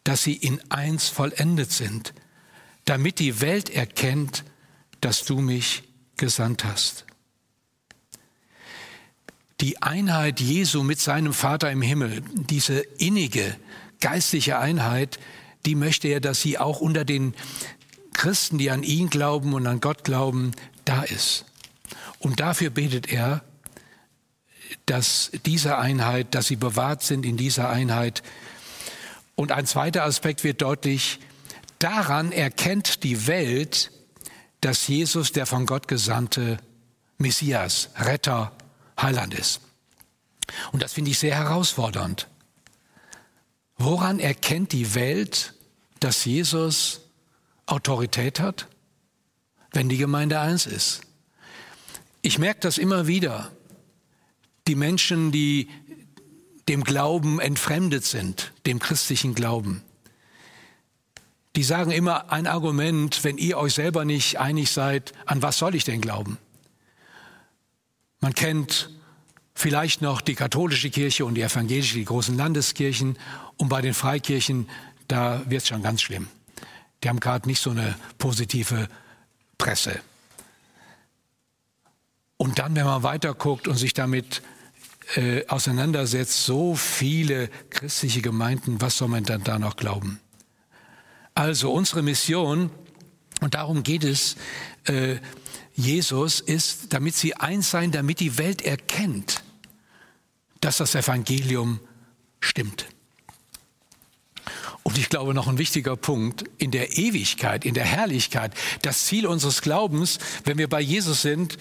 dass 0.03 0.23
sie 0.23 0.35
in 0.35 0.61
eins 0.69 1.09
vollendet 1.09 1.71
sind, 1.71 2.13
damit 2.85 3.19
die 3.19 3.41
Welt 3.41 3.69
erkennt, 3.69 4.43
dass 5.01 5.23
du 5.25 5.39
mich 5.39 5.83
gesandt 6.17 6.65
hast. 6.65 7.05
Die 9.61 9.81
Einheit 9.81 10.39
Jesu 10.39 10.83
mit 10.83 10.99
seinem 10.99 11.33
Vater 11.33 11.71
im 11.71 11.81
Himmel, 11.81 12.21
diese 12.33 12.79
innige 12.79 13.55
geistliche 13.99 14.59
Einheit, 14.59 15.19
die 15.65 15.75
möchte 15.75 16.09
er, 16.09 16.19
dass 16.19 16.41
sie 16.41 16.57
auch 16.57 16.81
unter 16.81 17.05
den 17.05 17.33
Christen, 18.23 18.57
die 18.57 18.71
an 18.71 18.83
ihn 18.83 19.09
glauben 19.09 19.53
und 19.53 19.67
an 19.67 19.81
Gott 19.81 20.05
glauben, 20.05 20.53
da 20.85 21.03
ist. 21.03 21.43
Und 22.19 22.39
dafür 22.39 22.69
betet 22.69 23.11
er, 23.11 23.43
dass 24.85 25.29
diese 25.45 25.77
Einheit, 25.77 26.33
dass 26.33 26.47
sie 26.47 26.55
bewahrt 26.55 27.03
sind 27.03 27.25
in 27.25 27.35
dieser 27.35 27.69
Einheit. 27.69 28.23
Und 29.35 29.51
ein 29.51 29.65
zweiter 29.65 30.05
Aspekt 30.05 30.45
wird 30.45 30.61
deutlich, 30.61 31.19
daran 31.79 32.31
erkennt 32.31 33.03
die 33.03 33.27
Welt, 33.27 33.91
dass 34.61 34.87
Jesus 34.87 35.33
der 35.33 35.45
von 35.45 35.65
Gott 35.65 35.89
gesandte 35.89 36.59
Messias, 37.17 37.89
Retter, 37.97 38.53
Heiland 39.01 39.33
ist. 39.33 39.59
Und 40.71 40.81
das 40.81 40.93
finde 40.93 41.11
ich 41.11 41.19
sehr 41.19 41.35
herausfordernd. 41.35 42.29
Woran 43.75 44.21
erkennt 44.21 44.71
die 44.71 44.95
Welt, 44.95 45.55
dass 45.99 46.23
Jesus 46.23 47.01
Autorität 47.65 48.39
hat, 48.39 48.67
wenn 49.71 49.89
die 49.89 49.97
Gemeinde 49.97 50.39
eins 50.39 50.65
ist. 50.65 51.01
Ich 52.21 52.39
merke 52.39 52.61
das 52.61 52.77
immer 52.77 53.07
wieder. 53.07 53.51
Die 54.67 54.75
Menschen, 54.75 55.31
die 55.31 55.69
dem 56.69 56.83
Glauben 56.83 57.39
entfremdet 57.39 58.05
sind, 58.05 58.53
dem 58.65 58.79
christlichen 58.79 59.35
Glauben, 59.35 59.81
die 61.55 61.63
sagen 61.63 61.91
immer 61.91 62.31
ein 62.31 62.47
Argument, 62.47 63.23
wenn 63.23 63.37
ihr 63.37 63.57
euch 63.57 63.73
selber 63.73 64.05
nicht 64.05 64.39
einig 64.39 64.71
seid, 64.71 65.13
an 65.25 65.41
was 65.41 65.57
soll 65.57 65.75
ich 65.75 65.83
denn 65.83 66.01
glauben? 66.01 66.37
Man 68.21 68.33
kennt 68.33 68.89
vielleicht 69.53 70.01
noch 70.01 70.21
die 70.21 70.35
katholische 70.35 70.89
Kirche 70.89 71.25
und 71.25 71.35
die 71.35 71.41
evangelische, 71.41 71.95
die 71.95 72.05
großen 72.05 72.35
Landeskirchen 72.35 73.17
und 73.57 73.69
bei 73.69 73.81
den 73.81 73.93
Freikirchen, 73.93 74.67
da 75.07 75.43
wird 75.47 75.61
es 75.61 75.67
schon 75.67 75.83
ganz 75.83 76.01
schlimm. 76.01 76.27
Die 77.03 77.09
haben 77.09 77.19
gerade 77.19 77.47
nicht 77.47 77.61
so 77.61 77.71
eine 77.71 77.95
positive 78.17 78.87
Presse. 79.57 79.99
Und 82.37 82.59
dann, 82.59 82.75
wenn 82.75 82.85
man 82.85 83.03
weiterguckt 83.03 83.67
und 83.67 83.75
sich 83.75 83.93
damit 83.93 84.41
äh, 85.15 85.45
auseinandersetzt, 85.47 86.45
so 86.45 86.75
viele 86.75 87.49
christliche 87.69 88.21
Gemeinden, 88.21 88.81
was 88.81 88.97
soll 88.97 89.09
man 89.09 89.23
dann 89.23 89.43
da 89.43 89.59
noch 89.59 89.75
glauben? 89.75 90.19
Also 91.35 91.71
unsere 91.71 92.01
Mission, 92.01 92.69
und 93.41 93.53
darum 93.53 93.83
geht 93.83 94.03
es, 94.03 94.37
äh, 94.85 95.17
Jesus 95.75 96.39
ist, 96.39 96.93
damit 96.93 97.15
sie 97.15 97.35
eins 97.35 97.71
sein, 97.71 97.91
damit 97.91 98.19
die 98.19 98.37
Welt 98.37 98.61
erkennt, 98.61 99.43
dass 100.61 100.77
das 100.77 100.95
Evangelium 100.95 101.79
stimmt. 102.39 102.85
Und 104.83 104.97
ich 104.97 105.09
glaube, 105.09 105.33
noch 105.33 105.47
ein 105.47 105.57
wichtiger 105.57 105.95
Punkt, 105.95 106.43
in 106.57 106.71
der 106.71 106.97
Ewigkeit, 106.97 107.63
in 107.65 107.73
der 107.73 107.85
Herrlichkeit, 107.85 108.53
das 108.81 109.05
Ziel 109.05 109.25
unseres 109.25 109.61
Glaubens, 109.61 110.19
wenn 110.43 110.57
wir 110.57 110.67
bei 110.67 110.81
Jesus 110.81 111.21
sind, 111.21 111.57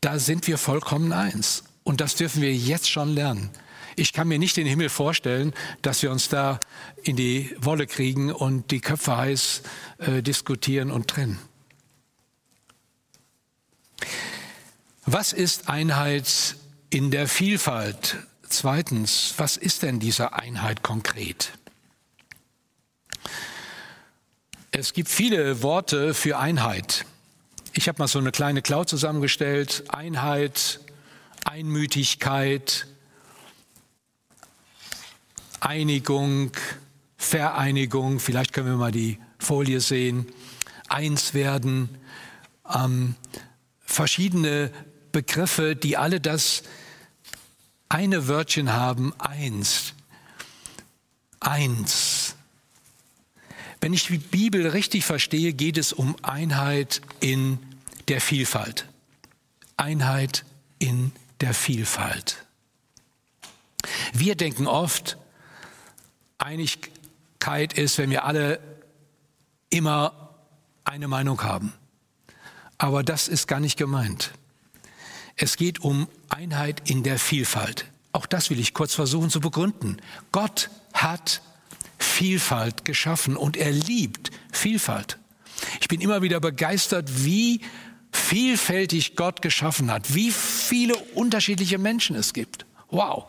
da 0.00 0.18
sind 0.18 0.46
wir 0.46 0.58
vollkommen 0.58 1.12
eins. 1.12 1.64
Und 1.82 2.00
das 2.00 2.16
dürfen 2.16 2.40
wir 2.40 2.54
jetzt 2.54 2.90
schon 2.90 3.14
lernen. 3.14 3.50
Ich 3.96 4.12
kann 4.12 4.26
mir 4.26 4.38
nicht 4.38 4.56
den 4.56 4.66
Himmel 4.66 4.88
vorstellen, 4.88 5.52
dass 5.82 6.02
wir 6.02 6.10
uns 6.10 6.28
da 6.28 6.58
in 7.02 7.16
die 7.16 7.54
Wolle 7.60 7.86
kriegen 7.86 8.32
und 8.32 8.70
die 8.70 8.80
Köpfe 8.80 9.16
heiß 9.16 9.62
äh, 9.98 10.22
diskutieren 10.22 10.90
und 10.90 11.08
trennen. 11.08 11.38
Was 15.06 15.32
ist 15.32 15.68
Einheit 15.68 16.56
in 16.90 17.10
der 17.10 17.28
Vielfalt? 17.28 18.16
Zweitens, 18.48 19.34
was 19.36 19.56
ist 19.56 19.82
denn 19.82 20.00
diese 20.00 20.32
Einheit 20.32 20.82
konkret? 20.82 21.52
Es 24.76 24.92
gibt 24.92 25.08
viele 25.08 25.62
Worte 25.62 26.14
für 26.14 26.36
Einheit. 26.36 27.06
Ich 27.74 27.86
habe 27.86 28.02
mal 28.02 28.08
so 28.08 28.18
eine 28.18 28.32
kleine 28.32 28.60
Cloud 28.60 28.88
zusammengestellt. 28.88 29.84
Einheit, 29.86 30.80
Einmütigkeit, 31.44 32.88
Einigung, 35.60 36.50
Vereinigung. 37.16 38.18
Vielleicht 38.18 38.52
können 38.52 38.66
wir 38.66 38.74
mal 38.74 38.90
die 38.90 39.20
Folie 39.38 39.78
sehen. 39.78 40.26
Eins 40.88 41.34
werden. 41.34 41.88
Ähm, 42.68 43.14
verschiedene 43.78 44.72
Begriffe, 45.12 45.76
die 45.76 45.96
alle 45.96 46.20
das 46.20 46.64
eine 47.88 48.26
Wörtchen 48.26 48.72
haben. 48.72 49.14
Eins. 49.20 49.94
Eins. 51.38 52.23
Wenn 53.84 53.92
ich 53.92 54.06
die 54.06 54.16
Bibel 54.16 54.66
richtig 54.66 55.04
verstehe, 55.04 55.52
geht 55.52 55.76
es 55.76 55.92
um 55.92 56.16
Einheit 56.22 57.02
in 57.20 57.58
der 58.08 58.22
Vielfalt. 58.22 58.88
Einheit 59.76 60.46
in 60.78 61.12
der 61.42 61.52
Vielfalt. 61.52 62.46
Wir 64.14 64.36
denken 64.36 64.66
oft, 64.66 65.18
Einigkeit 66.38 67.74
ist, 67.74 67.98
wenn 67.98 68.08
wir 68.08 68.24
alle 68.24 68.58
immer 69.68 70.34
eine 70.84 71.06
Meinung 71.06 71.42
haben. 71.42 71.74
Aber 72.78 73.02
das 73.02 73.28
ist 73.28 73.48
gar 73.48 73.60
nicht 73.60 73.76
gemeint. 73.76 74.30
Es 75.36 75.58
geht 75.58 75.80
um 75.80 76.08
Einheit 76.30 76.88
in 76.88 77.02
der 77.02 77.18
Vielfalt. 77.18 77.84
Auch 78.12 78.24
das 78.24 78.48
will 78.48 78.60
ich 78.60 78.72
kurz 78.72 78.94
versuchen 78.94 79.28
zu 79.28 79.40
begründen. 79.40 80.00
Gott 80.32 80.70
hat 80.94 81.42
Vielfalt 82.14 82.84
geschaffen 82.84 83.36
und 83.36 83.56
er 83.56 83.72
liebt 83.72 84.30
Vielfalt. 84.52 85.18
Ich 85.80 85.88
bin 85.88 86.00
immer 86.00 86.22
wieder 86.22 86.38
begeistert, 86.38 87.24
wie 87.24 87.60
vielfältig 88.12 89.16
Gott 89.16 89.42
geschaffen 89.42 89.90
hat, 89.90 90.14
wie 90.14 90.30
viele 90.30 90.94
unterschiedliche 90.94 91.76
Menschen 91.76 92.14
es 92.14 92.32
gibt. 92.32 92.66
Wow. 92.90 93.24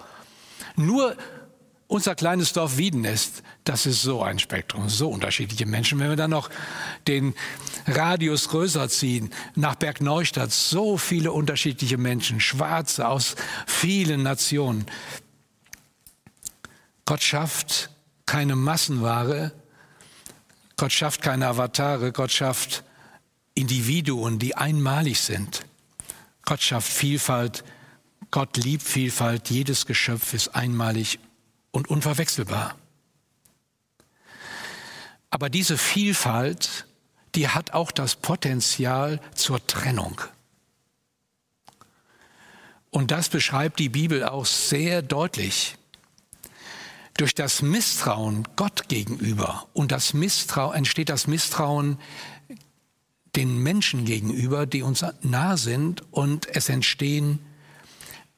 Nur 0.75 1.17
unser 1.87 2.13
kleines 2.13 2.53
Dorf 2.53 2.77
Wiedenest, 2.77 3.41
das 3.63 3.87
ist 3.87 4.03
so 4.03 4.21
ein 4.21 4.37
Spektrum, 4.37 4.87
so 4.87 5.09
unterschiedliche 5.09 5.65
Menschen. 5.65 5.99
Wenn 5.99 6.09
wir 6.09 6.15
dann 6.15 6.29
noch 6.29 6.51
den 7.07 7.33
Radius 7.87 8.49
größer 8.49 8.87
ziehen, 8.89 9.31
nach 9.55 9.75
Bergneustadt, 9.75 10.51
so 10.51 10.97
viele 10.97 11.31
unterschiedliche 11.31 11.97
Menschen, 11.97 12.39
Schwarze 12.39 13.07
aus 13.07 13.35
vielen 13.65 14.21
Nationen. 14.21 14.85
Gott 17.05 17.23
schafft 17.23 17.89
keine 18.25 18.55
Massenware. 18.55 19.51
Gott 20.77 20.91
schafft 20.91 21.21
keine 21.21 21.47
Avatare. 21.47 22.11
Gott 22.11 22.31
schafft 22.31 22.83
Individuen, 23.53 24.39
die 24.39 24.55
einmalig 24.55 25.19
sind. 25.21 25.65
Gott 26.43 26.61
schafft 26.61 26.91
Vielfalt. 26.91 27.63
Gott 28.31 28.57
liebt 28.57 28.83
Vielfalt. 28.83 29.49
Jedes 29.49 29.85
Geschöpf 29.85 30.33
ist 30.33 30.49
einmalig 30.49 31.19
und 31.71 31.89
unverwechselbar. 31.89 32.75
Aber 35.29 35.49
diese 35.49 35.77
Vielfalt, 35.77 36.85
die 37.35 37.49
hat 37.49 37.73
auch 37.73 37.91
das 37.91 38.15
Potenzial 38.15 39.19
zur 39.33 39.65
Trennung. 39.67 40.21
Und 42.89 43.11
das 43.11 43.27
beschreibt 43.27 43.79
die 43.79 43.89
Bibel 43.89 44.23
auch 44.23 44.45
sehr 44.45 45.01
deutlich. 45.01 45.77
Durch 47.17 47.33
das 47.33 47.61
Misstrauen 47.61 48.45
Gott 48.57 48.89
gegenüber 48.89 49.67
und 49.73 49.91
das 49.91 50.13
Misstrauen 50.13 50.75
entsteht 50.75 51.09
das 51.09 51.27
Misstrauen 51.27 51.97
den 53.37 53.57
Menschen 53.57 54.05
gegenüber, 54.05 54.65
die 54.65 54.81
uns 54.81 55.05
nah 55.21 55.55
sind 55.55 56.03
und 56.11 56.47
es 56.53 56.67
entstehen 56.67 57.39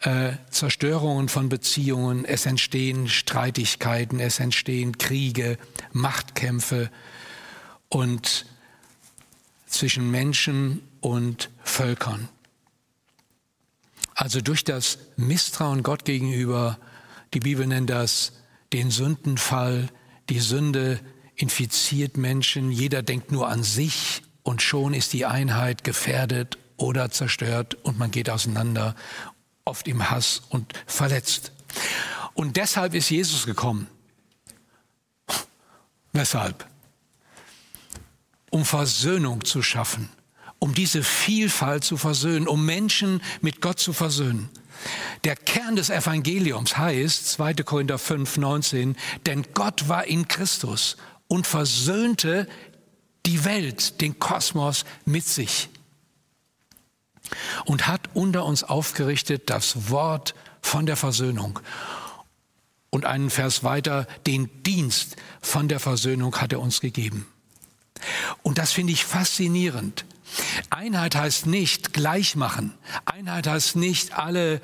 äh, 0.01 0.33
Zerstörungen 0.51 1.27
von 1.27 1.49
Beziehungen, 1.49 2.23
es 2.23 2.45
entstehen 2.45 3.07
Streitigkeiten, 3.07 4.19
es 4.19 4.39
entstehen 4.39 4.99
Kriege, 4.99 5.57
Machtkämpfe 5.91 6.91
und 7.89 8.45
zwischen 9.65 10.11
Menschen 10.11 10.81
und 11.01 11.49
Völkern. 11.63 12.29
Also 14.13 14.41
durch 14.41 14.63
das 14.63 14.99
Misstrauen 15.15 15.81
Gott 15.81 16.05
gegenüber, 16.05 16.77
die 17.33 17.39
Bibel 17.39 17.65
nennt 17.65 17.89
das 17.89 18.33
den 18.73 18.91
Sündenfall, 18.91 19.89
die 20.29 20.39
Sünde 20.39 20.99
infiziert 21.35 22.17
Menschen, 22.17 22.71
jeder 22.71 23.03
denkt 23.03 23.31
nur 23.31 23.47
an 23.47 23.63
sich 23.63 24.23
und 24.43 24.61
schon 24.61 24.93
ist 24.93 25.13
die 25.13 25.25
Einheit 25.25 25.83
gefährdet 25.83 26.57
oder 26.77 27.09
zerstört 27.11 27.75
und 27.83 27.97
man 27.97 28.11
geht 28.11 28.29
auseinander, 28.29 28.95
oft 29.65 29.87
im 29.87 30.09
Hass 30.09 30.41
und 30.49 30.73
verletzt. 30.85 31.51
Und 32.33 32.57
deshalb 32.57 32.93
ist 32.93 33.09
Jesus 33.09 33.45
gekommen. 33.45 33.87
Weshalb? 36.13 36.65
Um 38.49 38.65
Versöhnung 38.65 39.43
zu 39.43 39.61
schaffen, 39.61 40.09
um 40.59 40.73
diese 40.73 41.03
Vielfalt 41.03 41.83
zu 41.83 41.97
versöhnen, 41.97 42.47
um 42.47 42.65
Menschen 42.65 43.21
mit 43.41 43.61
Gott 43.61 43.79
zu 43.79 43.93
versöhnen. 43.93 44.49
Der 45.23 45.35
Kern 45.35 45.75
des 45.75 45.89
Evangeliums 45.89 46.77
heißt 46.77 47.27
2. 47.31 47.53
Korinther 47.55 47.97
5, 47.97 48.37
19, 48.37 48.95
denn 49.25 49.45
Gott 49.53 49.89
war 49.89 50.05
in 50.05 50.27
Christus 50.27 50.97
und 51.27 51.47
versöhnte 51.47 52.47
die 53.25 53.43
Welt, 53.43 54.01
den 54.01 54.19
Kosmos 54.19 54.85
mit 55.05 55.25
sich 55.25 55.69
und 57.65 57.87
hat 57.87 58.09
unter 58.13 58.45
uns 58.45 58.63
aufgerichtet 58.63 59.49
das 59.49 59.89
Wort 59.89 60.33
von 60.61 60.85
der 60.85 60.95
Versöhnung. 60.95 61.59
Und 62.89 63.05
einen 63.05 63.29
Vers 63.29 63.63
weiter, 63.63 64.07
den 64.25 64.63
Dienst 64.63 65.17
von 65.41 65.67
der 65.67 65.79
Versöhnung 65.79 66.35
hat 66.37 66.53
er 66.53 66.61
uns 66.61 66.79
gegeben. 66.79 67.27
Und 68.43 68.57
das 68.57 68.71
finde 68.71 68.93
ich 68.93 69.05
faszinierend. 69.05 70.05
Einheit 70.69 71.15
heißt 71.15 71.45
nicht 71.45 71.93
gleich 71.93 72.35
machen. 72.35 72.73
Einheit 73.05 73.47
heißt 73.47 73.75
nicht 73.75 74.17
alle 74.17 74.61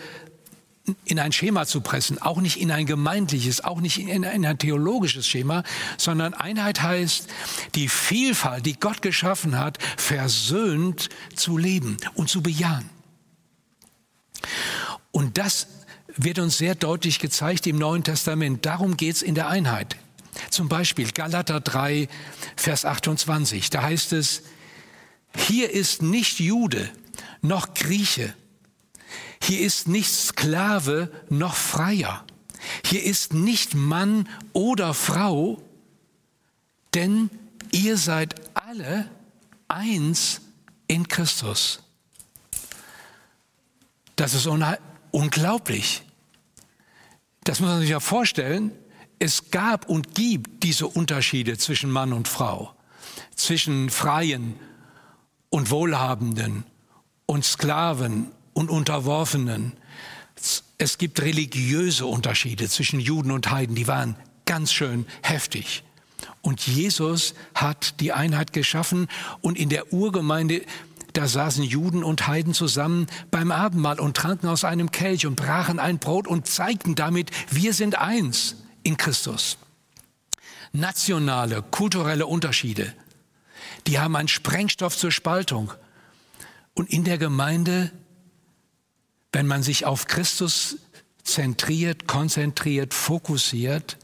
in 1.06 1.18
ein 1.18 1.32
Schema 1.32 1.66
zu 1.66 1.80
pressen, 1.80 2.22
auch 2.22 2.42
nicht 2.42 2.60
in 2.60 2.70
ein 2.72 2.86
gemeindliches, 2.86 3.64
auch 3.64 3.80
nicht 3.80 4.00
in 4.00 4.26
ein 4.26 4.58
theologisches 4.58 5.28
Schema, 5.28 5.64
sondern 5.98 6.34
Einheit 6.34 6.82
heißt, 6.82 7.30
die 7.76 7.88
Vielfalt, 7.88 8.66
die 8.66 8.78
Gott 8.78 9.02
geschaffen 9.02 9.58
hat, 9.58 9.78
versöhnt 9.96 11.10
zu 11.36 11.58
leben 11.58 11.98
und 12.16 12.30
zu 12.30 12.44
bejahen. 12.44 12.90
Und 15.12 15.38
das 15.38 15.68
wird 16.16 16.40
uns 16.40 16.58
sehr 16.58 16.76
deutlich 16.76 17.20
gezeigt 17.20 17.66
im 17.66 17.78
Neuen 17.78 18.04
Testament. 18.04 18.66
Darum 18.66 18.98
geht 18.98 19.16
es 19.16 19.22
in 19.22 19.36
der 19.36 19.48
Einheit. 19.48 19.96
Zum 20.50 20.68
Beispiel 20.68 21.12
Galater 21.12 21.62
3, 21.62 22.10
Vers 22.56 22.86
28. 22.86 23.70
Da 23.70 23.84
heißt 23.84 24.14
es, 24.14 24.44
hier 25.36 25.72
ist 25.72 26.02
nicht 26.02 26.40
Jude 26.40 26.90
noch 27.42 27.74
Grieche, 27.74 28.34
hier 29.44 29.60
ist 29.60 29.90
nicht 29.90 30.10
Sklave 30.10 31.12
noch 31.30 31.56
Freier. 31.56 32.24
Hier 32.86 33.04
ist 33.04 33.34
nicht 33.34 33.76
Mann 33.76 34.30
oder 34.54 34.94
Frau, 34.94 35.62
denn 36.94 37.30
ihr 37.72 37.98
seid 37.98 38.36
alle 38.54 39.10
eins 39.68 40.40
in 40.88 41.10
Christus. 41.10 41.82
Das 44.16 44.34
ist 44.34 44.48
unglaublich. 45.12 46.04
Das 47.44 47.60
muss 47.60 47.70
man 47.70 47.82
sich 47.82 47.90
ja 47.90 48.00
vorstellen. 48.00 48.72
Es 49.20 49.52
gab 49.52 49.90
und 49.90 50.16
gibt 50.16 50.64
diese 50.64 50.88
Unterschiede 50.88 51.58
zwischen 51.58 51.92
Mann 51.92 52.14
und 52.14 52.30
Frau, 52.30 52.74
zwischen 53.36 53.90
Freien 53.90 54.54
und 54.54 54.73
Wohlhabenden 55.70 56.64
und 57.28 57.46
Sklaven 57.46 58.32
und 58.54 58.70
Unterworfenen. 58.70 59.74
Es 60.78 60.98
gibt 60.98 61.22
religiöse 61.22 62.06
Unterschiede 62.08 62.68
zwischen 62.68 63.00
Juden 63.00 63.32
und 63.32 63.52
Heiden, 63.52 63.76
die 63.76 63.88
waren 63.88 64.16
ganz 64.46 64.74
schön 64.74 65.06
heftig. 65.22 65.84
Und 66.42 66.66
Jesus 66.66 67.36
hat 67.54 68.00
die 68.00 68.14
Einheit 68.14 68.52
geschaffen 68.52 69.08
und 69.42 69.58
in 69.58 69.70
der 69.70 69.94
Urgemeinde, 69.94 70.64
da 71.14 71.28
saßen 71.28 71.64
Juden 71.64 72.04
und 72.04 72.28
Heiden 72.28 72.54
zusammen 72.54 73.08
beim 73.30 73.52
Abendmahl 73.52 74.00
und 74.00 74.18
tranken 74.18 74.48
aus 74.48 74.64
einem 74.64 74.92
Kelch 74.92 75.28
und 75.28 75.36
brachen 75.36 75.80
ein 75.80 76.00
Brot 76.00 76.28
und 76.28 76.48
zeigten 76.48 76.96
damit, 76.96 77.30
wir 77.52 77.74
sind 77.74 78.00
eins 78.00 78.56
in 78.82 78.98
Christus. 78.98 79.58
Nationale, 80.72 81.62
kulturelle 81.62 82.26
Unterschiede, 82.26 82.94
die 83.88 84.00
haben 84.00 84.16
einen 84.16 84.28
Sprengstoff 84.28 84.98
zur 84.98 85.12
Spaltung. 85.12 85.74
Und 86.74 86.90
in 86.90 87.04
der 87.04 87.18
Gemeinde 87.18 87.92
wenn 89.34 89.48
man 89.48 89.64
sich 89.64 89.86
auf 89.86 90.08
Christus 90.08 90.78
zentriert, 91.24 92.08
konzentriert, 92.08 92.94
fokussiert, 92.94 93.98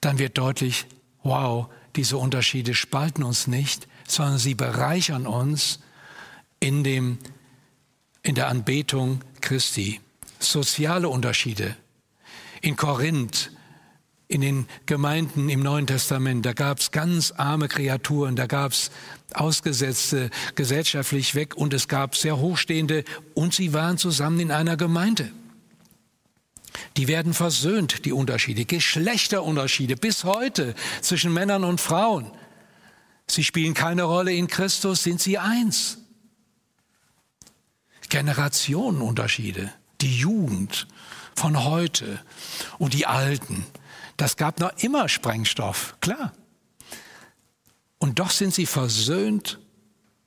dann 0.00 0.18
wird 0.18 0.36
deutlich, 0.36 0.86
wow, 1.22 1.68
diese 1.96 2.18
Unterschiede 2.18 2.74
spalten 2.74 3.22
uns 3.22 3.46
nicht, 3.46 3.86
sondern 4.06 4.38
sie 4.38 4.54
bereichern 4.54 5.26
uns 5.26 5.78
in, 6.58 6.82
dem, 6.82 7.18
in 8.22 8.34
der 8.34 8.48
Anbetung 8.48 9.22
Christi. 9.40 10.00
Soziale 10.40 11.08
Unterschiede. 11.08 11.76
In 12.62 12.76
Korinth 12.76 13.52
in 14.30 14.42
den 14.42 14.68
Gemeinden 14.86 15.48
im 15.48 15.60
Neuen 15.60 15.88
Testament, 15.88 16.46
da 16.46 16.52
gab 16.52 16.78
es 16.78 16.92
ganz 16.92 17.32
arme 17.32 17.66
Kreaturen, 17.66 18.36
da 18.36 18.46
gab 18.46 18.70
es 18.70 18.92
Ausgesetzte 19.34 20.30
gesellschaftlich 20.54 21.34
weg 21.34 21.56
und 21.56 21.74
es 21.74 21.88
gab 21.88 22.14
sehr 22.14 22.38
hochstehende 22.38 23.02
und 23.34 23.54
sie 23.54 23.72
waren 23.72 23.98
zusammen 23.98 24.38
in 24.38 24.52
einer 24.52 24.76
Gemeinde. 24.76 25.32
Die 26.96 27.08
werden 27.08 27.34
versöhnt, 27.34 28.04
die 28.04 28.12
Unterschiede, 28.12 28.64
Geschlechterunterschiede 28.66 29.96
bis 29.96 30.22
heute 30.22 30.76
zwischen 31.00 31.32
Männern 31.32 31.64
und 31.64 31.80
Frauen. 31.80 32.30
Sie 33.26 33.42
spielen 33.42 33.74
keine 33.74 34.04
Rolle 34.04 34.32
in 34.32 34.46
Christus, 34.46 35.02
sind 35.02 35.20
sie 35.20 35.38
eins. 35.38 35.98
Generationenunterschiede, 38.08 39.72
die 40.00 40.18
Jugend 40.18 40.86
von 41.34 41.64
heute 41.64 42.20
und 42.78 42.94
die 42.94 43.06
Alten, 43.06 43.66
das 44.20 44.36
gab 44.36 44.60
noch 44.60 44.76
immer 44.82 45.08
Sprengstoff, 45.08 45.96
klar. 46.00 46.32
Und 47.98 48.18
doch 48.18 48.30
sind 48.30 48.52
sie 48.52 48.66
versöhnt 48.66 49.58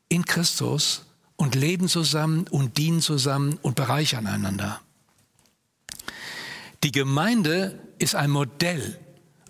in 0.10 0.26
Christus 0.26 1.06
und 1.36 1.54
leben 1.54 1.88
zusammen 1.88 2.48
und 2.50 2.80
dienen 2.80 3.02
zusammen 3.02 3.60
und 3.62 3.76
bereichern 3.76 4.26
einander. 4.26 4.82
Die 6.84 6.92
Gemeinde 6.92 7.80
ist 8.00 8.16
ein 8.16 8.32
Modell, 8.32 9.00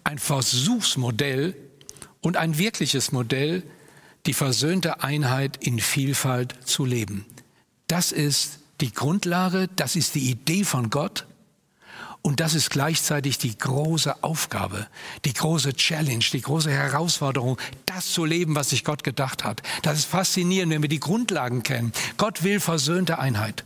ein 0.04 0.20
Versuchsmodell 0.20 1.56
und 2.20 2.36
ein 2.36 2.58
wirkliches 2.58 3.14
Modell, 3.14 3.64
die 4.26 4.34
versöhnte 4.34 5.04
Einheit 5.04 5.66
in 5.66 5.80
Vielfalt 5.80 6.68
zu 6.68 6.84
leben. 6.84 7.26
Das 7.88 8.12
ist 8.12 8.60
die 8.82 8.94
Grundlage, 8.94 9.70
das 9.76 9.96
ist 9.96 10.16
die 10.16 10.30
Idee 10.30 10.66
von 10.66 10.90
Gott 10.90 11.28
und 12.24 12.40
das 12.40 12.54
ist 12.54 12.70
gleichzeitig 12.70 13.38
die 13.38 13.56
große 13.56 14.24
Aufgabe, 14.24 14.88
die 15.26 15.34
große 15.34 15.74
Challenge, 15.74 16.24
die 16.32 16.42
große 16.42 16.72
Herausforderung, 16.72 17.58
das 17.86 18.14
zu 18.14 18.24
leben, 18.24 18.56
was 18.56 18.70
sich 18.70 18.86
Gott 18.86 19.04
gedacht 19.04 19.44
hat. 19.44 19.62
Das 19.82 20.00
ist 20.00 20.06
faszinierend, 20.06 20.72
wenn 20.72 20.82
wir 20.82 20.90
die 20.90 21.02
Grundlagen 21.02 21.64
kennen. 21.64 21.92
Gott 22.16 22.44
will 22.44 22.62
versöhnte 22.62 23.20
Einheit. 23.20 23.66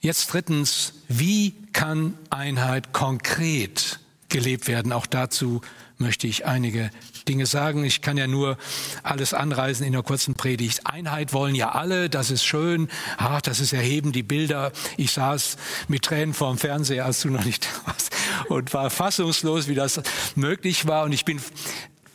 Jetzt 0.00 0.30
drittens, 0.30 0.92
wie 1.08 1.54
kann 1.72 2.12
Einheit 2.28 2.92
konkret 2.92 3.98
gelebt 4.28 4.68
werden? 4.68 4.92
Auch 4.92 5.06
dazu 5.06 5.62
möchte 5.96 6.26
ich 6.26 6.44
einige 6.44 6.90
Dinge 7.28 7.46
sagen. 7.46 7.84
Ich 7.84 8.00
kann 8.00 8.16
ja 8.16 8.26
nur 8.26 8.56
alles 9.02 9.34
anreisen 9.34 9.86
in 9.86 9.94
einer 9.94 10.02
kurzen 10.02 10.34
Predigt. 10.34 10.86
Einheit 10.86 11.32
wollen 11.32 11.54
ja 11.54 11.72
alle, 11.72 12.08
das 12.08 12.30
ist 12.30 12.44
schön. 12.44 12.88
Ach, 13.18 13.40
das 13.40 13.60
ist 13.60 13.72
erheben, 13.72 14.12
die 14.12 14.22
Bilder. 14.22 14.72
Ich 14.96 15.12
saß 15.12 15.56
mit 15.88 16.02
Tränen 16.04 16.34
vorm 16.34 16.58
Fernseher, 16.58 17.04
als 17.04 17.20
du 17.20 17.30
noch 17.30 17.44
nicht 17.44 17.66
da 17.66 17.92
warst, 17.92 18.14
und 18.48 18.72
war 18.74 18.90
fassungslos, 18.90 19.68
wie 19.68 19.74
das 19.74 20.00
möglich 20.34 20.86
war. 20.86 21.04
Und 21.04 21.12
ich 21.12 21.24
bin 21.24 21.40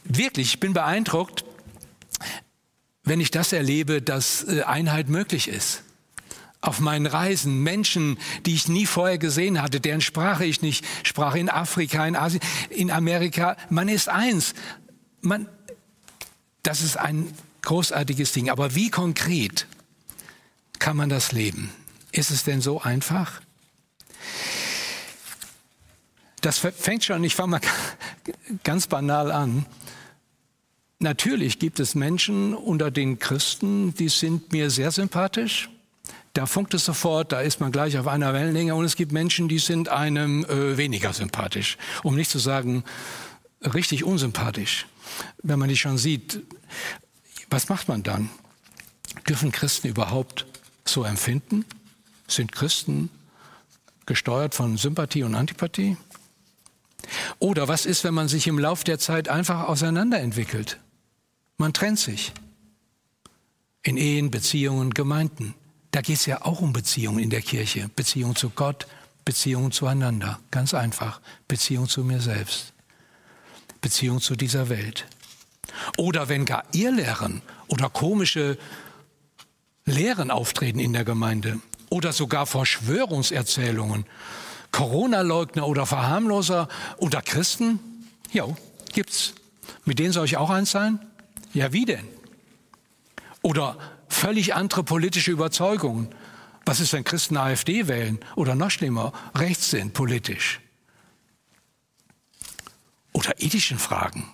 wirklich, 0.03 0.53
ich 0.53 0.59
bin 0.59 0.73
beeindruckt, 0.73 1.45
wenn 3.03 3.19
ich 3.19 3.31
das 3.31 3.51
erlebe, 3.51 4.01
dass 4.01 4.43
äh, 4.43 4.63
Einheit 4.63 5.09
möglich 5.09 5.47
ist. 5.47 5.83
auf 6.61 6.79
meinen 6.79 7.07
Reisen 7.07 7.63
Menschen, 7.63 8.17
die 8.45 8.53
ich 8.53 8.67
nie 8.67 8.85
vorher 8.85 9.17
gesehen 9.17 9.61
hatte, 9.61 9.79
deren 9.79 10.01
Sprache 10.01 10.45
ich 10.45 10.61
nicht 10.61 10.85
sprach, 11.03 11.35
in 11.35 11.49
Afrika, 11.49 12.05
in 12.05 12.15
Asien, 12.15 12.41
in 12.69 12.91
Amerika. 12.91 13.57
Man 13.69 13.87
ist 13.87 14.09
eins. 14.09 14.53
Man, 15.21 15.47
das 16.63 16.81
ist 16.81 16.97
ein 16.97 17.33
großartiges 17.61 18.31
Ding. 18.33 18.49
Aber 18.49 18.75
wie 18.75 18.89
konkret 18.89 19.67
kann 20.79 20.97
man 20.97 21.09
das 21.09 21.31
leben? 21.31 21.71
Ist 22.11 22.31
es 22.31 22.43
denn 22.43 22.61
so 22.61 22.81
einfach? 22.81 23.41
Das 26.41 26.57
fängt 26.57 27.03
schon, 27.03 27.23
ich 27.23 27.35
fange 27.35 27.51
mal 27.51 27.61
ganz 28.63 28.87
banal 28.87 29.31
an. 29.31 29.65
Natürlich 30.99 31.59
gibt 31.59 31.79
es 31.79 31.95
Menschen 31.95 32.53
unter 32.53 32.91
den 32.91 33.19
Christen, 33.19 33.93
die 33.95 34.09
sind 34.09 34.51
mir 34.51 34.69
sehr 34.69 34.91
sympathisch 34.91 35.69
da 36.33 36.45
funkt 36.45 36.73
es 36.73 36.85
sofort, 36.85 37.31
da 37.31 37.41
ist 37.41 37.59
man 37.59 37.71
gleich 37.71 37.97
auf 37.97 38.07
einer 38.07 38.33
Wellenlänge 38.33 38.73
und 38.75 38.85
es 38.85 38.95
gibt 38.95 39.11
Menschen, 39.11 39.49
die 39.49 39.59
sind 39.59 39.89
einem 39.89 40.45
äh, 40.45 40.77
weniger 40.77 41.11
sympathisch, 41.13 41.77
um 42.03 42.15
nicht 42.15 42.31
zu 42.31 42.39
sagen 42.39 42.83
richtig 43.61 44.03
unsympathisch. 44.03 44.85
Wenn 45.43 45.59
man 45.59 45.69
die 45.69 45.77
schon 45.77 45.97
sieht, 45.97 46.41
was 47.49 47.69
macht 47.69 47.87
man 47.87 48.03
dann? 48.03 48.29
Dürfen 49.27 49.51
Christen 49.51 49.87
überhaupt 49.87 50.45
so 50.85 51.03
empfinden? 51.03 51.65
Sind 52.27 52.51
Christen 52.51 53.09
gesteuert 54.05 54.55
von 54.55 54.77
Sympathie 54.77 55.23
und 55.23 55.35
Antipathie? 55.35 55.97
Oder 57.39 57.67
was 57.67 57.85
ist, 57.85 58.03
wenn 58.03 58.13
man 58.13 58.27
sich 58.27 58.47
im 58.47 58.59
Lauf 58.59 58.83
der 58.83 58.99
Zeit 58.99 59.27
einfach 59.27 59.67
auseinanderentwickelt? 59.67 60.79
Man 61.57 61.73
trennt 61.73 61.99
sich 61.99 62.31
in 63.83 63.97
Ehen, 63.97 64.31
Beziehungen, 64.31 64.91
Gemeinden. 64.91 65.55
Da 65.91 66.01
geht 66.01 66.17
es 66.17 66.25
ja 66.25 66.43
auch 66.43 66.61
um 66.61 66.73
Beziehungen 66.73 67.19
in 67.19 67.29
der 67.29 67.41
Kirche. 67.41 67.89
Beziehung 67.95 68.35
zu 68.35 68.49
Gott, 68.49 68.87
Beziehung 69.25 69.71
zueinander. 69.71 70.39
Ganz 70.51 70.73
einfach. 70.73 71.19
Beziehung 71.47 71.87
zu 71.87 72.03
mir 72.03 72.21
selbst. 72.21 72.73
Beziehung 73.81 74.21
zu 74.21 74.35
dieser 74.35 74.69
Welt. 74.69 75.07
Oder 75.97 76.29
wenn 76.29 76.45
gar 76.45 76.63
Irrlehren 76.71 77.41
oder 77.67 77.89
komische 77.89 78.57
Lehren 79.85 80.31
auftreten 80.31 80.79
in 80.79 80.93
der 80.93 81.03
Gemeinde. 81.03 81.59
Oder 81.89 82.13
sogar 82.13 82.45
Verschwörungserzählungen. 82.45 84.05
Corona-Leugner 84.71 85.67
oder 85.67 85.85
Verharmloser 85.85 86.69
unter 86.97 87.21
Christen? 87.21 87.79
Ja, 88.31 88.45
gibt's. 88.93 89.33
Mit 89.83 89.99
denen 89.99 90.13
soll 90.13 90.25
ich 90.25 90.37
auch 90.37 90.49
eins 90.49 90.71
sein? 90.71 90.99
Ja, 91.53 91.73
wie 91.73 91.85
denn? 91.85 92.07
Oder 93.41 93.77
völlig 94.07 94.53
andere 94.53 94.83
politische 94.83 95.31
Überzeugungen. 95.31 96.09
Was 96.65 96.79
ist, 96.79 96.93
wenn 96.93 97.03
Christen 97.03 97.37
AfD 97.37 97.87
wählen 97.87 98.19
oder 98.35 98.55
noch 98.55 98.71
schlimmer, 98.71 99.11
rechts 99.35 99.71
sind 99.71 99.93
politisch? 99.93 100.61
Oder 103.13 103.41
ethischen 103.41 103.79
Fragen, 103.79 104.29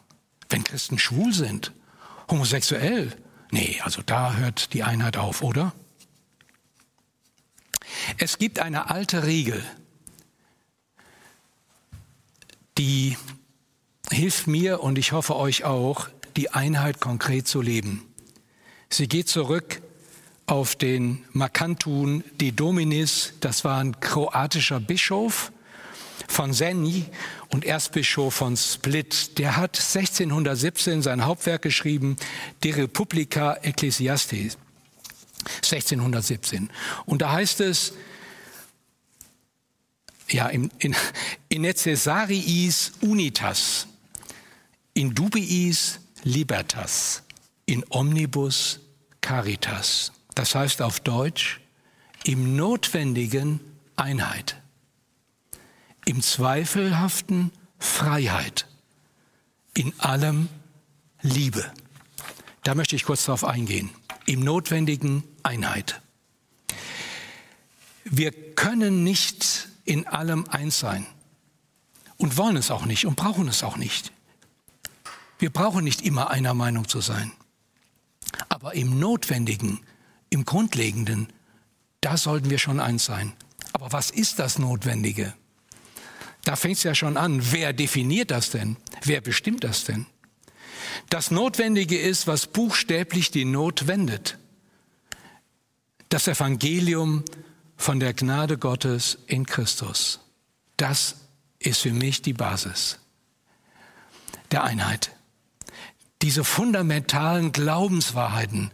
wenn 0.50 0.64
Christen 0.64 1.00
schwul 1.00 1.34
sind, 1.34 1.74
homosexuell. 2.30 3.16
Nee, 3.52 3.80
also 3.84 4.02
da 4.02 4.36
hört 4.36 4.74
die 4.74 4.84
Einheit 4.84 5.18
auf, 5.18 5.42
oder? 5.42 5.74
Es 8.18 8.38
gibt 8.38 8.60
eine 8.60 8.90
alte 8.90 9.26
Regel, 9.26 9.64
die 12.78 13.18
hilft 14.12 14.48
mir 14.48 14.82
und 14.82 14.98
ich 14.98 15.12
hoffe 15.12 15.36
euch 15.36 15.64
auch, 15.64 16.10
die 16.36 16.52
Einheit 16.52 17.00
konkret 17.00 17.48
zu 17.48 17.62
leben. 17.62 18.04
Sie 18.90 19.08
geht 19.08 19.28
zurück 19.28 19.82
auf 20.46 20.76
den 20.76 21.26
Makantun 21.34 22.24
de 22.40 22.52
Dominis, 22.52 23.34
das 23.42 23.66
war 23.66 23.80
ein 23.80 24.00
kroatischer 24.00 24.80
Bischof 24.80 25.52
von 26.28 26.54
Senj 26.54 27.06
und 27.50 27.66
Erzbischof 27.66 28.34
von 28.34 28.58
Split. 28.58 29.38
Der 29.38 29.58
hat 29.58 29.78
1617 29.78 31.02
sein 31.02 31.26
Hauptwerk 31.26 31.62
geschrieben, 31.62 32.18
De 32.64 32.74
Republica 32.74 33.54
Ecclesiastes. 33.62 34.58
1617. 35.64 36.70
Und 37.06 37.22
da 37.22 37.32
heißt 37.32 37.62
es, 37.62 37.94
ja, 40.30 40.48
in, 40.48 40.70
in, 40.80 40.96
in 41.48 41.62
necessariis 41.62 42.92
unitas, 43.02 43.88
in 44.94 45.16
dubiis 45.16 46.00
libertas 46.24 47.24
in 47.68 47.84
omnibus 47.90 48.80
caritas. 49.22 50.12
Das 50.34 50.56
heißt 50.56 50.82
auf 50.82 51.00
Deutsch, 51.02 51.60
im 52.24 52.56
Notwendigen 52.56 53.60
Einheit, 53.96 54.58
im 56.08 56.22
Zweifelhaften 56.22 57.52
Freiheit, 57.80 58.66
in 59.74 59.94
allem 60.00 60.48
Liebe. 61.22 61.70
Da 62.64 62.76
möchte 62.76 62.96
ich 62.96 63.04
kurz 63.04 63.26
darauf 63.26 63.44
eingehen. 63.44 63.90
Im 64.26 64.40
Notwendigen 64.40 65.26
Einheit. 65.44 66.02
Wir 68.06 68.32
können 68.32 69.04
nicht 69.04 69.68
in 69.84 70.08
allem 70.08 70.48
eins 70.48 70.80
sein 70.80 71.06
und 72.16 72.38
wollen 72.38 72.56
es 72.56 72.72
auch 72.72 72.86
nicht 72.86 73.06
und 73.06 73.18
brauchen 73.18 73.50
es 73.50 73.62
auch 73.62 73.76
nicht. 73.76 74.14
Wir 75.40 75.50
brauchen 75.50 75.84
nicht 75.84 76.02
immer 76.02 76.30
einer 76.30 76.54
Meinung 76.54 76.88
zu 76.88 77.02
sein. 77.02 77.34
Aber 78.48 78.76
im 78.76 78.98
Notwendigen, 78.98 79.82
im 80.30 80.46
Grundlegenden, 80.46 81.28
da 82.00 82.16
sollten 82.16 82.50
wir 82.50 82.60
schon 82.60 82.80
eins 82.80 83.04
sein. 83.04 83.34
Aber 83.74 83.92
was 83.92 84.10
ist 84.10 84.40
das 84.40 84.58
Notwendige? 84.58 85.34
Da 86.48 86.56
fängt 86.56 86.78
es 86.78 86.84
ja 86.84 86.96
schon 86.96 87.18
an. 87.18 87.52
Wer 87.52 87.74
definiert 87.74 88.32
das 88.32 88.52
denn? 88.52 88.78
Wer 89.04 89.20
bestimmt 89.20 89.66
das 89.66 89.84
denn? 89.84 90.06
Das 91.10 91.30
Notwendige 91.30 92.00
ist, 92.00 92.26
was 92.26 92.48
buchstäblich 92.48 93.32
die 93.32 93.44
Not 93.44 93.88
wendet. 93.88 94.38
Das 96.08 96.26
Evangelium 96.30 97.26
von 97.76 98.00
der 98.00 98.14
Gnade 98.14 98.58
Gottes 98.58 99.18
in 99.28 99.46
Christus. 99.46 100.22
Das 100.78 101.18
ist 101.60 101.82
für 101.82 101.92
mich 101.92 102.22
die 102.22 102.32
Basis 102.32 103.00
der 104.52 104.64
Einheit 104.64 105.12
diese 106.22 106.46
fundamentalen 106.46 107.52
Glaubenswahrheiten 107.52 108.72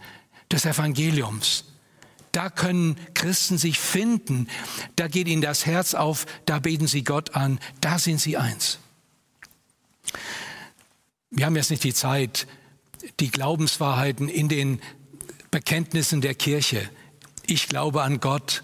des 0.52 0.66
Evangeliums. 0.66 1.73
Da 2.34 2.50
können 2.50 2.98
Christen 3.14 3.58
sich 3.58 3.80
finden, 3.80 4.50
da 4.96 5.08
geht 5.08 5.28
ihnen 5.28 5.42
das 5.42 5.66
Herz 5.66 5.94
auf, 5.94 6.26
da 6.46 6.60
beten 6.60 6.88
sie 6.88 7.04
Gott 7.04 7.36
an, 7.36 7.60
da 7.80 8.00
sind 8.00 8.20
sie 8.20 8.38
eins. 8.38 8.80
Wir 11.30 11.46
haben 11.46 11.56
jetzt 11.56 11.70
nicht 11.70 11.84
die 11.84 11.94
Zeit, 11.94 12.48
die 13.20 13.30
Glaubenswahrheiten 13.30 14.30
in 14.30 14.50
den 14.50 14.82
Bekenntnissen 15.52 16.22
der 16.22 16.34
Kirche. 16.34 16.90
Ich 17.46 17.68
glaube 17.68 18.02
an 18.02 18.20
Gott, 18.20 18.64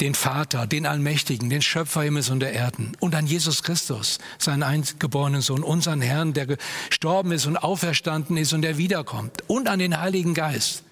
den 0.00 0.14
Vater, 0.14 0.66
den 0.66 0.84
Allmächtigen, 0.84 1.50
den 1.50 1.62
Schöpfer 1.62 2.02
Himmels 2.02 2.30
und 2.30 2.40
der 2.40 2.52
Erden 2.52 2.96
und 2.98 3.14
an 3.14 3.26
Jesus 3.26 3.62
Christus, 3.62 4.18
seinen 4.38 4.64
eingeborenen 4.64 5.40
Sohn, 5.40 5.62
unseren 5.62 6.00
Herrn, 6.00 6.32
der 6.32 6.46
gestorben 6.46 7.30
ist 7.30 7.46
und 7.46 7.56
auferstanden 7.56 8.36
ist 8.36 8.52
und 8.52 8.62
der 8.62 8.76
wiederkommt 8.76 9.44
und 9.46 9.68
an 9.68 9.78
den 9.78 10.00
Heiligen 10.00 10.34
Geist. 10.34 10.82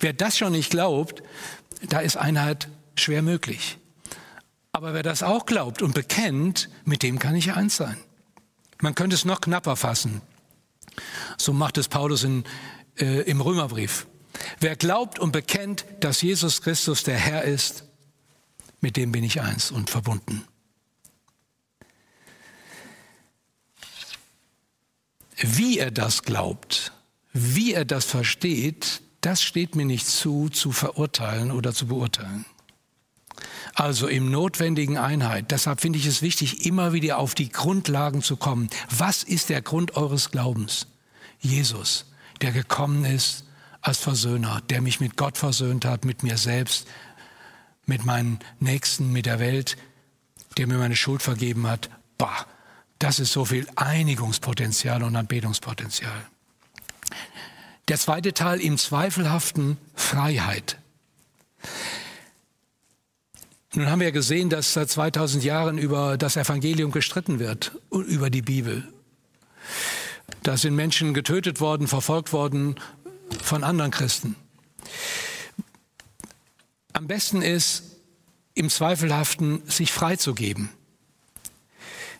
Wer 0.00 0.12
das 0.12 0.38
schon 0.38 0.52
nicht 0.52 0.70
glaubt, 0.70 1.22
da 1.88 2.00
ist 2.00 2.16
Einheit 2.16 2.68
schwer 2.96 3.22
möglich. 3.22 3.78
Aber 4.72 4.94
wer 4.94 5.02
das 5.02 5.22
auch 5.22 5.46
glaubt 5.46 5.82
und 5.82 5.94
bekennt, 5.94 6.68
mit 6.84 7.02
dem 7.02 7.18
kann 7.18 7.34
ich 7.34 7.52
eins 7.52 7.76
sein. 7.76 7.96
Man 8.80 8.94
könnte 8.94 9.16
es 9.16 9.24
noch 9.24 9.40
knapper 9.40 9.76
fassen. 9.76 10.20
So 11.36 11.52
macht 11.52 11.78
es 11.78 11.88
Paulus 11.88 12.24
in, 12.24 12.44
äh, 12.98 13.22
im 13.22 13.40
Römerbrief. 13.40 14.06
Wer 14.60 14.76
glaubt 14.76 15.18
und 15.18 15.32
bekennt, 15.32 15.84
dass 16.00 16.22
Jesus 16.22 16.62
Christus 16.62 17.02
der 17.02 17.16
Herr 17.16 17.42
ist, 17.44 17.84
mit 18.80 18.96
dem 18.96 19.10
bin 19.10 19.24
ich 19.24 19.40
eins 19.40 19.70
und 19.70 19.90
verbunden. 19.90 20.44
Wie 25.36 25.78
er 25.78 25.90
das 25.90 26.22
glaubt, 26.22 26.92
wie 27.32 27.72
er 27.72 27.84
das 27.84 28.04
versteht, 28.04 29.02
das 29.20 29.42
steht 29.42 29.74
mir 29.74 29.84
nicht 29.84 30.06
zu, 30.06 30.48
zu 30.48 30.72
verurteilen 30.72 31.50
oder 31.50 31.72
zu 31.72 31.86
beurteilen. 31.86 32.44
Also 33.74 34.08
im 34.08 34.30
notwendigen 34.30 34.96
Einheit. 34.96 35.50
Deshalb 35.50 35.80
finde 35.80 35.98
ich 35.98 36.06
es 36.06 36.22
wichtig, 36.22 36.66
immer 36.66 36.92
wieder 36.92 37.18
auf 37.18 37.34
die 37.34 37.48
Grundlagen 37.48 38.22
zu 38.22 38.36
kommen. 38.36 38.68
Was 38.90 39.22
ist 39.22 39.50
der 39.50 39.62
Grund 39.62 39.96
eures 39.96 40.30
Glaubens? 40.30 40.88
Jesus, 41.40 42.06
der 42.40 42.52
gekommen 42.52 43.04
ist 43.04 43.44
als 43.80 43.98
Versöhner, 43.98 44.60
der 44.68 44.82
mich 44.82 45.00
mit 45.00 45.16
Gott 45.16 45.38
versöhnt 45.38 45.84
hat, 45.84 46.04
mit 46.04 46.22
mir 46.22 46.36
selbst, 46.36 46.88
mit 47.86 48.04
meinen 48.04 48.40
Nächsten, 48.58 49.12
mit 49.12 49.26
der 49.26 49.38
Welt, 49.38 49.76
der 50.56 50.66
mir 50.66 50.78
meine 50.78 50.96
Schuld 50.96 51.22
vergeben 51.22 51.66
hat. 51.66 51.88
Bah, 52.18 52.46
das 52.98 53.20
ist 53.20 53.32
so 53.32 53.44
viel 53.44 53.66
Einigungspotenzial 53.76 55.04
und 55.04 55.14
Anbetungspotenzial. 55.14 56.26
Der 57.88 57.98
zweite 57.98 58.34
Teil 58.34 58.60
im 58.60 58.76
zweifelhaften 58.76 59.78
Freiheit. 59.94 60.78
Nun 63.74 63.90
haben 63.90 64.00
wir 64.00 64.12
gesehen, 64.12 64.50
dass 64.50 64.74
seit 64.74 64.90
2000 64.90 65.42
Jahren 65.42 65.78
über 65.78 66.18
das 66.18 66.36
Evangelium 66.36 66.90
gestritten 66.90 67.38
wird, 67.38 67.72
über 67.90 68.28
die 68.28 68.42
Bibel. 68.42 68.86
Da 70.42 70.56
sind 70.56 70.74
Menschen 70.74 71.14
getötet 71.14 71.60
worden, 71.60 71.86
verfolgt 71.86 72.32
worden 72.32 72.76
von 73.42 73.64
anderen 73.64 73.90
Christen. 73.90 74.36
Am 76.92 77.06
besten 77.06 77.42
ist, 77.42 77.84
im 78.54 78.68
Zweifelhaften 78.68 79.62
sich 79.66 79.92
freizugeben. 79.92 80.70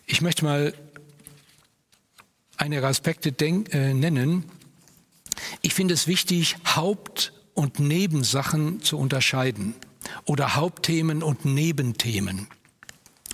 Ich 0.05 0.21
möchte 0.21 0.45
mal 0.45 0.73
einige 2.57 2.87
Aspekte 2.87 3.29
äh, 3.39 3.93
nennen. 3.93 4.45
Ich 5.61 5.73
finde 5.73 5.93
es 5.93 6.07
wichtig, 6.07 6.55
Haupt- 6.75 7.33
und 7.53 7.79
Nebensachen 7.79 8.81
zu 8.81 8.97
unterscheiden 8.97 9.75
oder 10.25 10.55
Hauptthemen 10.55 11.23
und 11.23 11.45
Nebenthemen. 11.45 12.47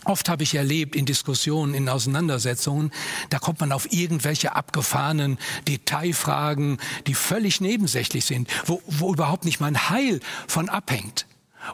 Oft 0.06 0.30
habe 0.30 0.44
ich 0.44 0.54
erlebt 0.54 0.96
in 0.96 1.06
Diskussionen, 1.06 1.74
in 1.74 1.90
Auseinandersetzungen, 1.90 2.92
da 3.32 3.40
kommt 3.40 3.60
man 3.60 3.72
auf 3.72 3.92
irgendwelche 3.92 4.56
abgefahrenen 4.56 5.40
Detailfragen, 5.68 6.78
die 7.08 7.16
völlig 7.16 7.60
nebensächlich 7.60 8.26
sind, 8.26 8.48
wo, 8.66 8.84
wo 8.86 9.12
überhaupt 9.12 9.46
nicht 9.46 9.60
mein 9.60 9.90
Heil 9.90 10.20
von 10.48 10.70
abhängt. 10.70 11.26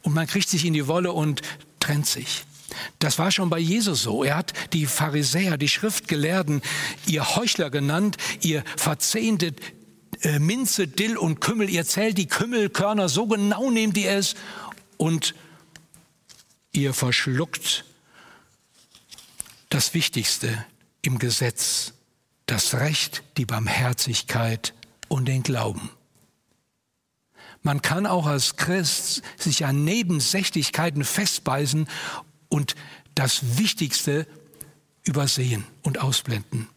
Und 0.01 0.13
man 0.13 0.27
kriegt 0.27 0.47
sich 0.47 0.65
in 0.65 0.73
die 0.73 0.87
Wolle 0.87 1.11
und 1.11 1.41
trennt 1.81 2.05
sich. 2.05 2.45
Das 2.99 3.19
war 3.19 3.31
schon 3.31 3.49
bei 3.49 3.59
Jesus 3.59 4.03
so. 4.03 4.23
Er 4.23 4.37
hat 4.37 4.53
die 4.71 4.85
Pharisäer, 4.85 5.57
die 5.57 5.67
Schriftgelehrten, 5.67 6.61
ihr 7.05 7.35
Heuchler 7.35 7.69
genannt, 7.69 8.15
ihr 8.39 8.63
verzehntet 8.77 9.59
äh, 10.21 10.39
Minze, 10.39 10.87
Dill 10.87 11.17
und 11.17 11.41
Kümmel. 11.41 11.69
Ihr 11.69 11.85
zählt 11.85 12.17
die 12.17 12.27
Kümmelkörner, 12.27 13.09
so 13.09 13.27
genau 13.27 13.69
nehmt 13.69 13.97
ihr 13.97 14.11
es 14.11 14.35
und 14.97 15.35
ihr 16.71 16.93
verschluckt 16.93 17.85
das 19.69 19.93
Wichtigste 19.93 20.65
im 21.01 21.17
Gesetz, 21.17 21.93
das 22.45 22.75
Recht, 22.75 23.23
die 23.37 23.45
Barmherzigkeit 23.45 24.73
und 25.07 25.25
den 25.25 25.43
Glauben. 25.43 25.89
Man 27.63 27.81
kann 27.81 28.05
auch 28.05 28.25
als 28.25 28.55
Christ 28.55 29.21
sich 29.37 29.65
an 29.65 29.83
Nebensächlichkeiten 29.83 31.03
festbeißen 31.03 31.87
und 32.49 32.75
das 33.15 33.57
Wichtigste 33.57 34.27
übersehen 35.03 35.65
und 35.83 35.99
ausblenden. 35.99 36.67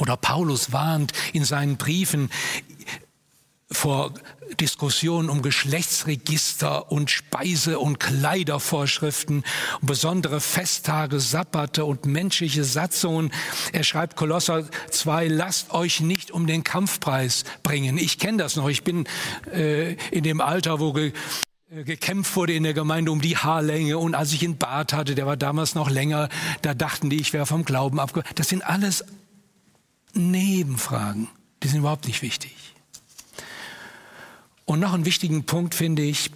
Oder 0.00 0.16
Paulus 0.16 0.72
warnt 0.72 1.12
in 1.32 1.44
seinen 1.44 1.76
Briefen, 1.76 2.30
vor 3.72 4.12
Diskussionen 4.58 5.30
um 5.30 5.42
Geschlechtsregister 5.42 6.90
und 6.90 7.10
Speise- 7.10 7.78
und 7.78 8.00
Kleidervorschriften, 8.00 9.44
um 9.80 9.86
besondere 9.86 10.40
Festtage, 10.40 11.20
Sabbate 11.20 11.84
und 11.84 12.04
menschliche 12.04 12.64
Satzungen. 12.64 13.32
Er 13.72 13.84
schreibt 13.84 14.16
Kolosser 14.16 14.68
2, 14.90 15.28
lasst 15.28 15.70
euch 15.72 16.00
nicht 16.00 16.32
um 16.32 16.48
den 16.48 16.64
Kampfpreis 16.64 17.44
bringen. 17.62 17.96
Ich 17.96 18.18
kenne 18.18 18.38
das 18.38 18.56
noch. 18.56 18.68
Ich 18.68 18.82
bin 18.82 19.06
äh, 19.52 19.92
in 20.10 20.24
dem 20.24 20.40
Alter, 20.40 20.80
wo 20.80 20.92
ge 20.92 21.12
äh, 21.70 21.84
gekämpft 21.84 22.34
wurde 22.34 22.54
in 22.54 22.64
der 22.64 22.74
Gemeinde 22.74 23.12
um 23.12 23.20
die 23.20 23.36
Haarlänge 23.36 23.98
und 23.98 24.16
als 24.16 24.32
ich 24.32 24.42
einen 24.44 24.58
Bart 24.58 24.92
hatte, 24.92 25.14
der 25.14 25.26
war 25.26 25.36
damals 25.36 25.76
noch 25.76 25.88
länger, 25.88 26.28
da 26.62 26.74
dachten 26.74 27.08
die, 27.08 27.20
ich 27.20 27.32
wäre 27.32 27.46
vom 27.46 27.64
Glauben 27.64 28.00
abgekommen. 28.00 28.34
Das 28.34 28.48
sind 28.48 28.66
alles 28.66 29.04
Nebenfragen, 30.14 31.28
die 31.62 31.68
sind 31.68 31.80
überhaupt 31.80 32.06
nicht 32.06 32.22
wichtig. 32.22 32.54
Und 34.64 34.80
noch 34.80 34.92
einen 34.92 35.04
wichtigen 35.04 35.44
Punkt 35.44 35.74
finde 35.74 36.02
ich, 36.02 36.30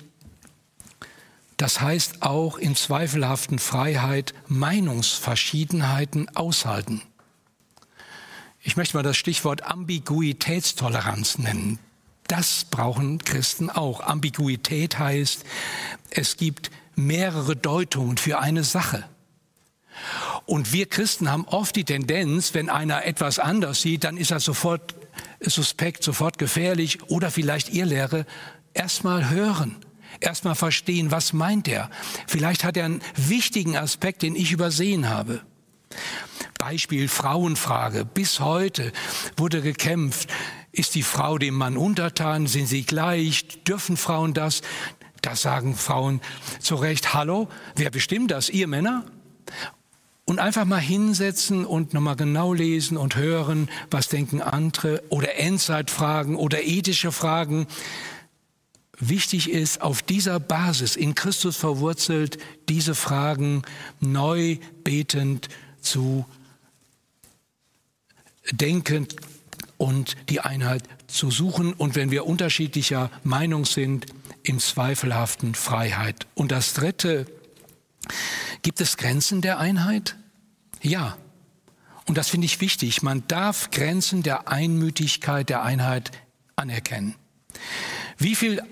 das 1.57 1.81
heißt 1.81 2.23
auch 2.23 2.59
in 2.59 2.75
zweifelhaften 2.75 3.59
Freiheit 3.59 4.35
Meinungsverschiedenheiten 4.49 6.35
aushalten. 6.37 7.03
Ich 8.61 8.77
möchte 8.77 8.97
mal 8.97 9.03
das 9.03 9.17
Stichwort 9.17 9.63
Ambiguitätstoleranz 9.63 11.39
nennen. 11.39 11.79
Das 12.27 12.65
brauchen 12.65 13.19
Christen 13.19 13.71
auch. 13.71 14.01
Ambiguität 14.01 14.99
heißt, 14.99 15.45
es 16.11 16.37
gibt 16.37 16.71
mehrere 16.97 17.55
Deutungen 17.57 18.17
für 18.17 18.39
eine 18.41 18.65
Sache. 18.65 19.05
Und 20.47 20.73
wir 20.73 20.87
Christen 20.87 21.31
haben 21.31 21.47
oft 21.47 21.75
die 21.77 21.85
Tendenz, 21.85 22.55
wenn 22.55 22.69
einer 22.69 23.07
etwas 23.07 23.39
anders 23.39 23.81
sieht, 23.81 24.05
dann 24.05 24.17
ist 24.17 24.31
er 24.31 24.41
sofort 24.41 24.95
suspekt, 25.41 26.03
sofort 26.03 26.39
gefährlich 26.39 27.03
oder 27.09 27.31
vielleicht 27.31 27.71
ihr 27.71 27.87
Lehre, 27.87 28.27
erstmal 28.75 29.31
hören, 29.31 29.77
erstmal 30.21 30.55
verstehen, 30.55 31.11
was 31.11 31.33
meint 31.33 31.69
er. 31.69 31.91
Vielleicht 32.27 32.65
hat 32.65 32.77
er 32.77 32.85
einen 32.85 33.03
wichtigen 33.17 33.77
Aspekt, 33.77 34.23
den 34.23 34.37
ich 34.37 34.53
übersehen 34.53 35.09
habe. 35.09 35.41
Beispiel 36.59 37.09
Frauenfrage. 37.09 38.05
Bis 38.05 38.41
heute 38.41 38.93
wurde 39.37 39.63
gekämpft. 39.63 40.29
Ist 40.73 40.95
die 40.95 41.03
Frau 41.03 41.39
dem 41.39 41.55
Mann 41.55 41.77
untertan? 41.77 42.47
Sind 42.47 42.67
sie 42.67 42.83
gleich? 42.83 43.63
Dürfen 43.65 43.97
Frauen 43.97 44.35
das? 44.35 44.63
Da 45.23 45.37
sagen 45.37 45.77
Frauen 45.77 46.21
zu 46.61 46.75
Recht, 46.75 47.15
hallo, 47.15 47.49
wer 47.77 47.91
bestimmt 47.91 48.31
das? 48.31 48.51
Ihr 48.51 48.67
Männer? 48.67 49.05
Und 50.27 50.39
einfach 50.39 50.65
mal 50.65 50.81
hinsetzen 50.81 51.67
und 51.67 51.93
nochmal 51.93 52.17
genau 52.17 52.55
lesen 52.55 52.97
und 52.97 53.17
hören, 53.17 53.69
was 53.91 54.09
denken 54.09 54.41
andere 54.41 55.03
oder 55.11 55.37
Endzeitfragen 55.37 56.37
oder 56.37 56.65
ethische 56.65 57.13
Fragen. 57.13 57.67
Wichtig 58.99 59.51
ist, 59.51 59.83
auf 59.83 60.01
dieser 60.03 60.41
Basis, 60.41 60.97
in 60.97 61.15
Christus 61.15 61.57
verwurzelt, 61.57 62.39
diese 62.69 62.95
Fragen 62.95 63.63
neu 64.01 64.57
betend 64.83 65.49
zu 65.83 66.25
denken 68.51 69.07
und 69.77 70.17
die 70.31 70.41
Einheit 70.41 70.85
zu 71.07 71.31
suchen. 71.31 71.73
Und 71.75 71.97
wenn 71.97 72.11
wir 72.11 72.27
unterschiedlicher 72.27 73.11
Meinung 73.25 73.65
sind, 73.65 74.07
im 74.43 74.59
zweifelhaften 74.59 75.55
Freiheit. 75.55 76.27
Und 76.35 76.53
das 76.53 76.75
Dritte, 76.75 77.27
Gibt 78.65 78.81
es 78.81 78.97
Grenzen 78.97 79.43
der 79.43 79.59
Einheit? 79.59 80.17
Ja. 80.81 81.19
Und 82.07 82.17
das 82.17 82.31
finde 82.31 82.47
ich 82.47 82.63
wichtig. 82.63 83.03
Man 83.03 83.23
darf 83.29 83.71
Grenzen 83.71 84.23
der 84.23 84.49
Einmütigkeit, 84.49 85.51
der 85.51 85.63
Einheit 85.63 86.11
anerkennen. 86.57 87.15
Wie 88.17 88.35
viel 88.35 88.63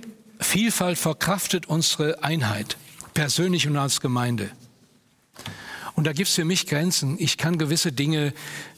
Vielfalt 0.41 0.97
verkraftet 0.97 1.67
unsere 1.67 2.25
Einheit, 2.25 2.79
persönlich 3.13 3.69
und 3.69 3.77
als 3.77 4.01
Gemeinde? 4.01 4.51
Und 6.03 6.07
da 6.07 6.13
gibt 6.15 6.31
es 6.31 6.35
für 6.35 6.45
mich 6.45 6.67
Grenzen. 6.67 7.15
Ich 7.21 7.39
kann 7.39 7.59
gewisse 7.59 7.93
Dinge 7.93 8.33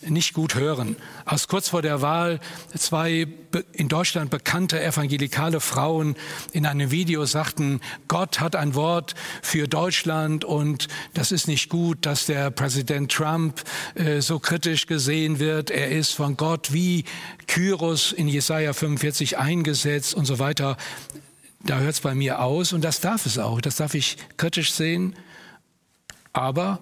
nicht 0.06 0.34
gut 0.34 0.56
hören. 0.56 0.94
Als 1.24 1.48
kurz 1.48 1.70
vor 1.70 1.80
der 1.80 2.02
Wahl 2.02 2.38
zwei 2.76 3.26
in 3.72 3.88
Deutschland 3.88 4.28
bekannte 4.28 4.84
evangelikale 4.84 5.60
Frauen 5.60 6.16
in 6.52 6.66
einem 6.66 6.90
Video 6.90 7.24
sagten, 7.24 7.80
Gott 8.08 8.40
hat 8.40 8.56
ein 8.56 8.74
Wort 8.74 9.14
für 9.40 9.66
Deutschland 9.66 10.44
und 10.44 10.88
das 11.14 11.32
ist 11.32 11.48
nicht 11.48 11.70
gut, 11.70 12.04
dass 12.04 12.26
der 12.26 12.50
Präsident 12.50 13.10
Trump 13.10 13.62
äh, 13.94 14.20
so 14.20 14.38
kritisch 14.38 14.86
gesehen 14.86 15.38
wird. 15.38 15.70
Er 15.70 15.92
ist 15.92 16.12
von 16.12 16.36
Gott 16.36 16.74
wie 16.74 17.06
Kyros 17.46 18.12
in 18.12 18.28
Jesaja 18.28 18.74
45 18.74 19.38
eingesetzt 19.38 20.12
und 20.12 20.26
so 20.26 20.38
weiter. 20.38 20.76
Da 21.62 21.78
hört 21.78 21.94
es 21.94 22.00
bei 22.00 22.14
mir 22.14 22.42
aus 22.42 22.74
und 22.74 22.84
das 22.84 23.00
darf 23.00 23.24
es 23.24 23.38
auch. 23.38 23.62
Das 23.62 23.76
darf 23.76 23.94
ich 23.94 24.18
kritisch 24.36 24.74
sehen. 24.74 25.14
Aber 26.34 26.80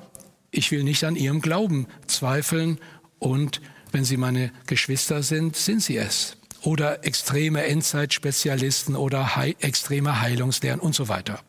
ich 0.52 0.70
will 0.70 0.84
nicht 0.84 1.02
an 1.02 1.16
ihrem 1.16 1.40
Glauben 1.40 1.88
zweifeln 2.06 2.78
und 3.18 3.60
wenn 3.90 4.04
sie 4.04 4.16
meine 4.16 4.52
Geschwister 4.66 5.22
sind, 5.22 5.56
sind 5.56 5.82
sie 5.82 5.96
es. 5.96 6.36
Oder 6.62 7.04
extreme 7.04 7.64
Endzeitspezialisten 7.64 8.94
oder 8.94 9.34
hei 9.34 9.56
extreme 9.58 10.20
Heilungslehren 10.20 10.78
und 10.78 10.94
so 10.94 11.08
weiter. 11.08 11.40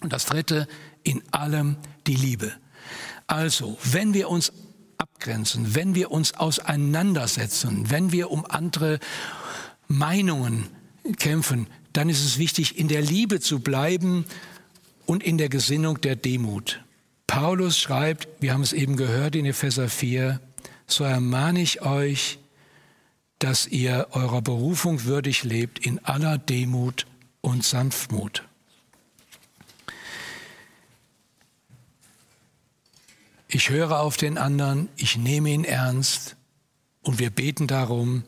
Und 0.00 0.12
das 0.12 0.26
Dritte, 0.26 0.68
in 1.02 1.22
allem 1.30 1.76
die 2.06 2.16
Liebe. 2.16 2.52
Also, 3.26 3.78
wenn 3.84 4.12
wir 4.12 4.28
uns 4.28 4.52
abgrenzen, 4.98 5.74
wenn 5.74 5.94
wir 5.94 6.10
uns 6.10 6.34
auseinandersetzen, 6.34 7.90
wenn 7.90 8.12
wir 8.12 8.30
um 8.30 8.44
andere 8.44 8.98
Meinungen 9.88 10.66
kämpfen, 11.18 11.68
dann 11.92 12.08
ist 12.08 12.24
es 12.24 12.38
wichtig, 12.38 12.78
in 12.78 12.88
der 12.88 13.00
Liebe 13.00 13.40
zu 13.40 13.60
bleiben 13.60 14.26
und 15.06 15.22
in 15.22 15.38
der 15.38 15.48
Gesinnung 15.48 16.00
der 16.00 16.16
Demut. 16.16 16.83
Paulus 17.26 17.78
schreibt, 17.78 18.28
wir 18.40 18.52
haben 18.52 18.62
es 18.62 18.72
eben 18.72 18.96
gehört 18.96 19.34
in 19.34 19.46
Epheser 19.46 19.88
4, 19.88 20.40
so 20.86 21.04
ermahne 21.04 21.60
ich 21.60 21.82
euch, 21.82 22.38
dass 23.38 23.66
ihr 23.66 24.08
eurer 24.12 24.42
Berufung 24.42 25.04
würdig 25.04 25.42
lebt 25.44 25.78
in 25.78 26.04
aller 26.04 26.38
Demut 26.38 27.06
und 27.40 27.64
Sanftmut. 27.64 28.44
Ich 33.48 33.70
höre 33.70 34.00
auf 34.00 34.16
den 34.16 34.36
anderen, 34.36 34.88
ich 34.96 35.16
nehme 35.16 35.50
ihn 35.50 35.64
ernst 35.64 36.36
und 37.02 37.18
wir 37.18 37.30
beten 37.30 37.66
darum, 37.66 38.24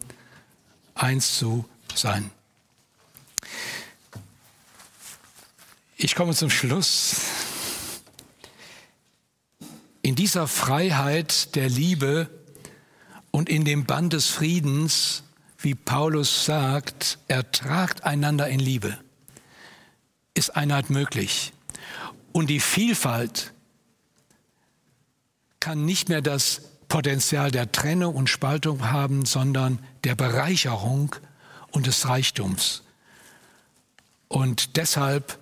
eins 0.95 1.37
zu 1.37 1.65
sein. 1.95 2.31
Ich 5.97 6.15
komme 6.15 6.35
zum 6.35 6.51
Schluss. 6.51 7.17
Dieser 10.15 10.47
Freiheit 10.47 11.55
der 11.57 11.69
Liebe 11.69 12.31
und 13.31 13.49
in 13.49 13.65
dem 13.65 13.87
Band 13.87 14.13
des 14.13 14.29
Friedens, 14.29 15.25
wie 15.59 15.75
Paulus 15.75 16.45
sagt, 16.45 17.19
ertragt 17.29 18.05
einander 18.05 18.49
in 18.49 18.61
Liebe, 18.61 18.99
ist 20.35 20.57
Einheit 20.57 20.91
möglich. 20.91 21.53
Und 22.33 22.49
die 22.49 22.61
Vielfalt 22.61 23.53
kann 25.59 25.85
nicht 25.85 26.09
mehr 26.09 26.23
das 26.23 26.63
Potenzial 26.89 27.51
der 27.51 27.73
Trennung 27.73 28.15
und 28.15 28.31
Spaltung 28.31 28.91
haben, 28.91 29.25
sondern 29.25 29.81
der 30.05 30.15
Bereicherung 30.15 31.17
und 31.73 31.87
des 31.87 32.07
Reichtums. 32.07 32.85
Und 34.29 34.77
deshalb 34.77 35.39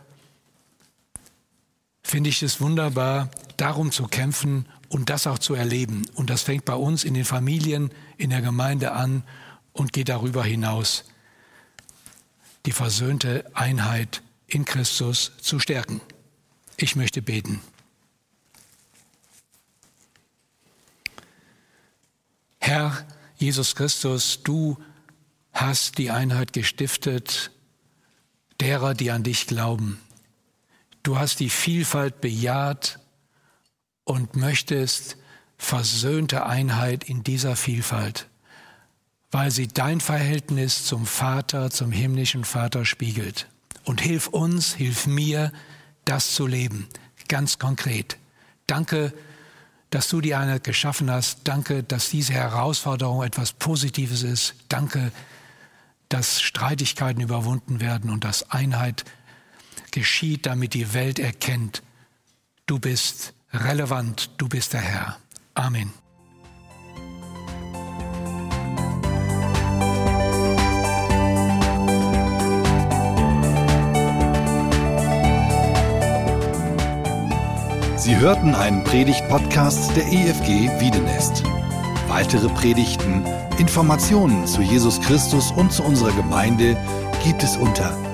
finde 2.05 2.31
ich 2.31 2.43
es 2.43 2.61
wunderbar, 2.61 3.31
darum 3.57 3.91
zu 3.91 4.07
kämpfen 4.07 4.69
und 4.89 5.11
das 5.11 5.27
auch 5.27 5.39
zu 5.39 5.55
erleben. 5.55 6.07
Und 6.15 6.31
das 6.31 6.43
fängt 6.43 6.65
bei 6.65 6.75
uns 6.75 7.03
in 7.03 7.15
den 7.15 7.25
Familien, 7.25 7.91
in 8.19 8.31
der 8.31 8.43
Gemeinde 8.43 8.93
an 8.93 9.25
und 9.73 9.93
geht 9.93 10.11
darüber 10.11 10.45
hinaus, 10.45 11.05
die 12.67 12.73
versöhnte 12.73 13.45
Einheit 13.55 14.23
in 14.47 14.65
Christus 14.65 15.33
zu 15.41 15.59
stärken. 15.59 16.01
Ich 16.77 16.95
möchte 16.95 17.23
beten. 17.23 17.61
Herr 22.61 23.07
Jesus 23.37 23.75
Christus, 23.75 24.43
du 24.43 24.79
hast 25.53 25.99
die 25.99 26.11
Einheit 26.11 26.53
gestiftet 26.53 27.51
derer, 28.61 28.95
die 28.95 29.11
an 29.11 29.23
dich 29.23 29.47
glauben. 29.47 30.01
Du 31.05 31.19
hast 31.19 31.39
die 31.39 31.51
Vielfalt 31.51 32.23
bejaht 32.23 32.99
und 34.05 34.37
möchtest 34.37 35.19
versöhnte 35.59 36.47
Einheit 36.47 37.05
in 37.05 37.23
dieser 37.23 37.57
Vielfalt, 37.57 38.27
weil 39.31 39.51
sie 39.51 39.69
dein 39.69 40.01
Verhältnis 40.01 40.87
zum 40.87 41.05
Vater, 41.05 41.71
zum 41.71 41.93
himmlischen 41.93 42.45
Vater 42.45 42.87
spiegelt. 42.87 43.49
Und 43.85 44.01
hilf 44.01 44.29
uns, 44.29 44.75
hilf 44.75 45.07
mir, 45.07 45.53
das 46.07 46.35
zu 46.35 46.47
leben, 46.47 46.89
ganz 47.29 47.59
konkret. 47.59 48.17
Danke, 48.67 49.13
dass 49.91 50.09
du 50.09 50.23
die 50.23 50.35
Einheit 50.35 50.65
geschaffen 50.65 51.11
hast. 51.11 51.41
Danke, 51.45 51.83
dass 51.83 52.09
diese 52.09 52.33
Herausforderung 52.33 53.23
etwas 53.23 53.53
Positives 53.53 54.23
ist. 54.23 54.55
Danke, 54.71 55.13
dass 56.09 56.41
Streitigkeiten 56.41 57.21
überwunden 57.21 57.81
werden 57.81 58.11
und 58.11 58.25
dass 58.25 58.51
Einheit 58.51 59.05
geschieht, 59.95 60.47
damit 60.47 60.75
die 60.75 60.93
Welt 60.93 61.19
erkennt, 61.19 61.83
du 62.67 62.79
bist 62.79 63.33
relevant, 63.53 64.31
du 64.37 64.49
bist 64.49 64.73
der 64.73 64.81
Herr. 64.81 65.19
Amen. 65.55 65.93
Sie 77.97 78.19
hörten 78.19 78.55
einen 78.55 78.85
Predigt-Podcast 78.85 79.97
der 79.97 80.07
EFG 80.07 80.69
Wiedenest. 80.81 81.45
Weitere 82.09 82.49
Predigten, 82.49 83.25
Informationen 83.59 84.47
zu 84.47 84.61
Jesus 84.61 85.01
Christus 85.01 85.53
und 85.53 85.73
zu 85.73 85.85
unserer 85.85 86.13
Gemeinde 86.13 86.77
gibt 87.25 87.43
es 87.43 87.57
unter 87.57 88.14